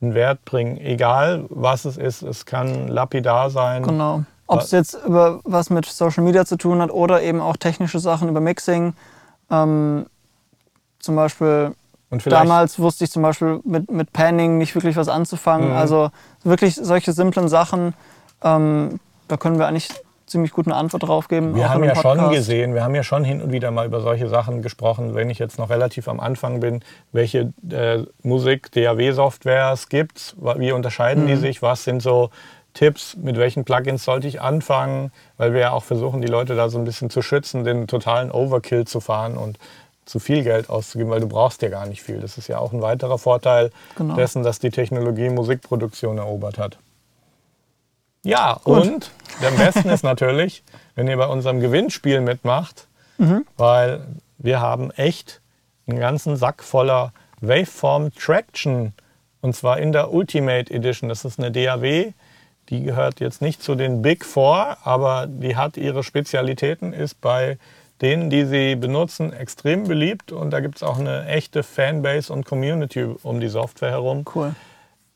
einen 0.02 0.14
Wert 0.14 0.44
bringen. 0.46 0.78
Egal, 0.78 1.46
was 1.50 1.86
es 1.86 1.98
ist. 1.98 2.24
Es 2.24 2.46
kann 2.46 2.88
lapidar 2.90 3.50
sein. 3.50 3.84
Genau. 3.84 4.24
Ob 4.48 4.60
es 4.60 4.72
jetzt 4.72 4.98
über 5.06 5.40
was 5.46 5.70
mit 5.70 5.86
Social 5.86 6.24
Media 6.24 6.46
zu 6.46 6.58
tun 6.58 6.82
hat 6.82 6.92
oder 6.92 7.22
eben 7.22 7.40
auch 7.40 7.56
technische 7.56 8.00
Sachen 8.00 8.28
über 8.28 8.42
Mixing. 8.42 8.94
Ähm, 9.50 10.06
zum 11.04 11.16
Beispiel 11.16 11.76
damals 12.26 12.80
wusste 12.80 13.04
ich 13.04 13.12
zum 13.12 13.24
Beispiel 13.24 13.60
mit, 13.64 13.92
mit 13.92 14.14
Panning 14.14 14.58
nicht 14.58 14.76
wirklich 14.76 14.96
was 14.96 15.08
anzufangen. 15.10 15.70
Mhm. 15.70 15.76
Also 15.76 16.12
wirklich 16.44 16.76
solche 16.76 17.12
simplen 17.12 17.48
Sachen, 17.48 17.94
ähm, 18.44 19.00
da 19.28 19.38
können 19.38 19.58
wir 19.58 19.68
eigentlich 19.68 19.90
ziemlich 20.28 20.52
gut 20.52 20.68
eine 20.68 20.76
Antwort 20.76 21.04
drauf 21.04 21.28
geben. 21.28 21.56
Wir 21.56 21.70
haben 21.70 21.84
ja 21.84 21.94
dem 21.94 22.02
schon 22.02 22.18
Podcast. 22.18 22.36
gesehen, 22.36 22.74
wir 22.74 22.84
haben 22.84 22.96
ja 22.96 23.04
schon 23.04 23.24
hin 23.24 23.42
und 23.42 23.52
wieder 23.52 23.72
mal 23.72 23.86
über 23.86 24.00
solche 24.02 24.30
Sachen 24.30 24.62
gesprochen, 24.62 25.16
wenn 25.16 25.30
ich 25.30 25.38
jetzt 25.40 25.60
noch 25.60 25.70
relativ 25.70 26.08
am 26.08 26.20
Anfang 26.20 26.60
bin, 26.60 26.82
welche 27.12 27.52
äh, 27.70 28.04
Musik-DAW-Softwares 28.24 29.90
gibt 29.90 30.18
es, 30.18 30.36
wie 30.58 30.72
unterscheiden 30.72 31.24
Mhm. 31.24 31.28
die 31.28 31.36
sich, 31.36 31.62
was 31.62 31.84
sind 31.84 32.02
so 32.02 32.30
Tipps, 32.74 33.16
mit 33.18 33.38
welchen 33.38 33.66
Plugins 33.66 34.04
sollte 34.04 34.28
ich 34.28 34.42
anfangen, 34.42 35.12
weil 35.38 35.54
wir 35.54 35.60
ja 35.60 35.72
auch 35.72 35.84
versuchen, 35.84 36.22
die 36.22 36.28
Leute 36.28 36.56
da 36.56 36.70
so 36.70 36.80
ein 36.80 36.86
bisschen 36.86 37.10
zu 37.12 37.22
schützen, 37.22 37.64
den 37.64 37.86
totalen 37.86 38.32
Overkill 38.32 38.86
zu 38.86 39.00
fahren 39.00 39.38
und 39.38 39.60
zu 40.06 40.20
viel 40.20 40.44
Geld 40.44 40.70
auszugeben, 40.70 41.12
weil 41.12 41.20
du 41.22 41.28
brauchst 41.28 41.62
ja 41.62 41.70
gar 41.70 41.86
nicht 41.86 42.02
viel. 42.04 42.20
Das 42.20 42.38
ist 42.38 42.48
ja 42.48 42.58
auch 42.60 42.74
ein 42.74 42.82
weiterer 42.82 43.18
Vorteil 43.18 43.72
Genau. 43.96 44.16
dessen, 44.16 44.44
dass 44.44 44.60
die 44.60 44.70
Technologie 44.70 45.30
Musikproduktion 45.30 46.18
erobert 46.18 46.58
hat. 46.58 46.78
Ja, 48.24 48.60
Gut. 48.64 48.84
und 48.88 49.12
am 49.46 49.56
besten 49.58 49.90
ist 49.90 50.04
natürlich, 50.04 50.64
wenn 50.96 51.08
ihr 51.08 51.18
bei 51.18 51.28
unserem 51.28 51.60
Gewinnspiel 51.60 52.22
mitmacht, 52.22 52.88
weil 53.58 54.06
wir 54.38 54.60
haben 54.60 54.92
echt 54.92 55.40
einen 55.88 56.00
ganzen 56.00 56.36
Sack 56.36 56.62
voller 56.64 57.14
Waveform 57.40 58.14
Traction 58.16 58.94
und 59.42 59.56
zwar 59.56 59.78
in 59.80 59.92
der 59.94 60.12
Ultimate 60.12 60.74
Edition. 60.74 61.08
Das 61.10 61.24
ist 61.24 61.40
eine 61.40 61.52
DAW, 61.52 62.14
die 62.70 62.84
gehört 62.84 63.20
jetzt 63.22 63.42
nicht 63.42 63.62
zu 63.64 63.76
den 63.76 64.02
Big 64.02 64.26
Four, 64.26 64.78
aber 64.84 65.28
die 65.28 65.56
hat 65.56 65.78
ihre 65.78 66.04
Spezialitäten, 66.04 66.92
ist 66.92 67.22
bei 67.22 67.58
denen, 68.04 68.30
die 68.30 68.46
sie 68.46 68.76
benutzen, 68.76 69.34
extrem 69.34 69.86
beliebt 69.88 70.32
und 70.32 70.52
da 70.52 70.60
gibt 70.60 70.76
es 70.78 70.84
auch 70.84 71.00
eine 71.00 71.26
echte 71.28 71.64
Fanbase 71.64 72.32
und 72.32 72.46
Community 72.46 73.16
um 73.24 73.40
die 73.40 73.48
Software 73.48 73.92
herum. 73.92 74.26
Cool. 74.36 74.54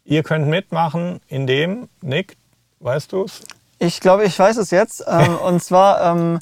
Ihr 0.05 0.23
könnt 0.23 0.47
mitmachen, 0.47 1.19
indem, 1.27 1.89
Nick, 2.01 2.37
weißt 2.79 3.11
du 3.11 3.25
es? 3.25 3.41
Ich 3.79 3.99
glaube, 3.99 4.23
ich 4.23 4.37
weiß 4.39 4.57
es 4.57 4.71
jetzt. 4.71 5.03
Ähm, 5.07 5.35
und 5.37 5.63
zwar, 5.63 6.01
ähm, 6.15 6.39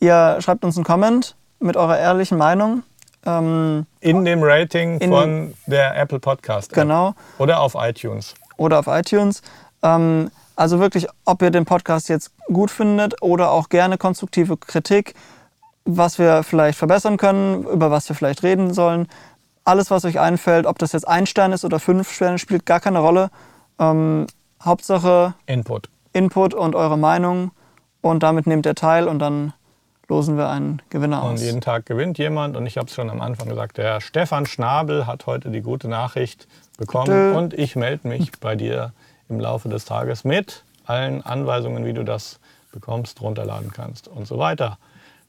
ihr 0.00 0.38
schreibt 0.40 0.64
uns 0.64 0.76
einen 0.76 0.84
Comment 0.84 1.34
mit 1.60 1.76
eurer 1.76 1.98
ehrlichen 1.98 2.38
Meinung. 2.38 2.82
Ähm, 3.26 3.86
In 4.00 4.24
dem 4.24 4.40
Rating 4.42 4.98
In- 5.00 5.10
von 5.10 5.54
der 5.66 5.96
Apple 5.98 6.20
Podcast. 6.20 6.70
App. 6.70 6.74
genau. 6.76 7.14
Oder 7.38 7.60
auf 7.60 7.74
iTunes. 7.76 8.34
oder 8.56 8.78
auf 8.78 8.86
iTunes. 8.86 9.42
Ähm, 9.82 10.30
also 10.56 10.78
wirklich, 10.80 11.06
ob 11.24 11.42
ihr 11.42 11.50
den 11.50 11.64
Podcast 11.64 12.08
jetzt 12.08 12.30
gut 12.46 12.70
findet 12.70 13.20
oder 13.22 13.50
auch 13.50 13.68
gerne 13.68 13.98
konstruktive 13.98 14.56
Kritik, 14.56 15.14
was 15.90 16.18
wir 16.18 16.42
vielleicht 16.42 16.78
verbessern 16.78 17.16
können, 17.16 17.64
über 17.64 17.90
was 17.90 18.08
wir 18.08 18.14
vielleicht 18.14 18.42
reden 18.42 18.74
sollen. 18.74 19.08
Alles, 19.64 19.90
was 19.90 20.04
euch 20.04 20.20
einfällt, 20.20 20.66
ob 20.66 20.78
das 20.78 20.92
jetzt 20.92 21.08
ein 21.08 21.26
Stern 21.26 21.52
ist 21.52 21.64
oder 21.64 21.80
fünf 21.80 22.12
Sterne, 22.12 22.38
spielt 22.38 22.66
gar 22.66 22.80
keine 22.80 22.98
Rolle. 22.98 23.30
Ähm, 23.78 24.26
Hauptsache 24.62 25.34
Input. 25.46 25.88
Input 26.12 26.52
und 26.52 26.74
eure 26.74 26.98
Meinung 26.98 27.52
und 28.02 28.22
damit 28.22 28.46
nehmt 28.46 28.66
ihr 28.66 28.74
teil 28.74 29.08
und 29.08 29.18
dann 29.18 29.52
losen 30.08 30.36
wir 30.36 30.48
einen 30.48 30.82
Gewinner 30.90 31.22
Und 31.22 31.34
aus. 31.34 31.42
jeden 31.42 31.60
Tag 31.60 31.86
gewinnt 31.86 32.18
jemand. 32.18 32.56
Und 32.56 32.66
ich 32.66 32.76
habe 32.76 32.86
es 32.86 32.94
schon 32.94 33.08
am 33.10 33.20
Anfang 33.20 33.48
gesagt, 33.48 33.76
der 33.78 34.00
Stefan 34.00 34.46
Schnabel 34.46 35.06
hat 35.06 35.26
heute 35.26 35.50
die 35.50 35.60
gute 35.60 35.88
Nachricht 35.88 36.48
bekommen. 36.76 37.06
Tö. 37.06 37.34
Und 37.36 37.54
ich 37.54 37.76
melde 37.76 38.08
mich 38.08 38.32
bei 38.40 38.56
dir 38.56 38.92
im 39.28 39.38
Laufe 39.40 39.68
des 39.68 39.84
Tages 39.84 40.24
mit 40.24 40.64
allen 40.86 41.22
Anweisungen, 41.22 41.84
wie 41.84 41.92
du 41.92 42.04
das 42.04 42.40
bekommst, 42.72 43.20
runterladen 43.20 43.70
kannst 43.72 44.08
und 44.08 44.26
so 44.26 44.38
weiter. 44.38 44.78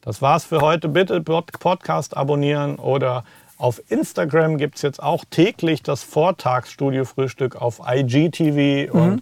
Das 0.01 0.21
war's 0.21 0.45
für 0.45 0.61
heute. 0.61 0.87
Bitte 0.89 1.21
Pod- 1.21 1.51
Podcast 1.59 2.15
abonnieren 2.15 2.77
oder 2.77 3.23
auf 3.57 3.81
Instagram 3.89 4.57
gibt 4.57 4.77
es 4.77 4.81
jetzt 4.81 5.03
auch 5.03 5.25
täglich 5.29 5.83
das 5.83 6.03
Vortagsstudio-Frühstück 6.03 7.57
auf 7.61 7.81
IGTV. 7.85 8.91
Und 8.93 9.21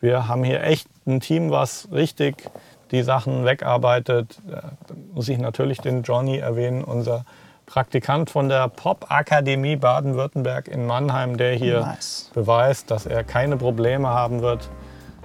wir 0.00 0.28
haben 0.28 0.44
hier 0.44 0.62
echt 0.62 0.86
ein 1.06 1.20
Team, 1.20 1.50
was 1.50 1.88
richtig 1.90 2.50
die 2.90 3.02
Sachen 3.02 3.44
wegarbeitet. 3.46 4.38
Da 4.46 4.72
muss 5.14 5.28
ich 5.28 5.38
natürlich 5.38 5.78
den 5.80 6.02
Johnny 6.02 6.36
erwähnen, 6.38 6.84
unser 6.84 7.24
Praktikant 7.64 8.30
von 8.30 8.48
der 8.48 8.68
Pop-Akademie 8.68 9.76
Baden-Württemberg 9.76 10.68
in 10.68 10.86
Mannheim, 10.86 11.36
der 11.36 11.52
hier 11.54 11.80
Nice. 11.80 12.30
beweist, 12.34 12.90
dass 12.90 13.04
er 13.06 13.24
keine 13.24 13.56
Probleme 13.58 14.08
haben 14.08 14.40
wird, 14.42 14.70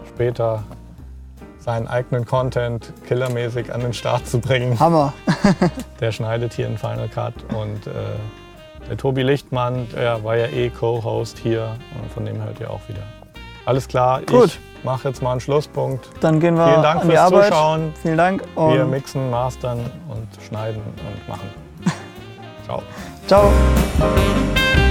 später 0.07 0.63
seinen 1.63 1.87
eigenen 1.87 2.25
Content 2.25 2.93
killermäßig 3.07 3.73
an 3.73 3.81
den 3.81 3.93
Start 3.93 4.27
zu 4.27 4.39
bringen. 4.39 4.79
Hammer. 4.79 5.13
Der 5.99 6.11
schneidet 6.11 6.53
hier 6.53 6.67
in 6.67 6.77
Final 6.77 7.07
Cut 7.07 7.33
und 7.53 7.87
äh, 7.87 7.91
der 8.89 8.97
Tobi 8.97 9.21
Lichtmann, 9.21 9.87
der 9.95 10.25
war 10.25 10.35
ja 10.35 10.47
eh 10.47 10.69
Co-Host 10.69 11.37
hier 11.37 11.77
und 12.01 12.11
von 12.11 12.25
dem 12.25 12.43
hört 12.43 12.59
ihr 12.59 12.69
auch 12.69 12.81
wieder. 12.89 12.99
Alles 13.65 13.87
klar, 13.87 14.21
Gut. 14.25 14.59
ich 14.77 14.83
mache 14.83 15.07
jetzt 15.07 15.21
mal 15.21 15.31
einen 15.31 15.39
Schlusspunkt. 15.39 16.09
Dann 16.19 16.41
gehen 16.41 16.57
wir 16.57 16.67
Vielen 16.67 16.83
Dank 16.83 17.01
an 17.01 17.07
die 17.07 17.15
fürs 17.15 17.25
Arbeit. 17.25 17.45
Zuschauen. 17.45 17.93
Vielen 18.01 18.17
Dank 18.17 18.43
Wir 18.55 18.83
und 18.83 18.89
mixen, 18.89 19.29
mastern 19.29 19.79
und 20.09 20.27
schneiden 20.45 20.81
und 20.81 21.29
machen. 21.29 21.49
Ciao. 22.65 22.83
ciao. 23.25 24.82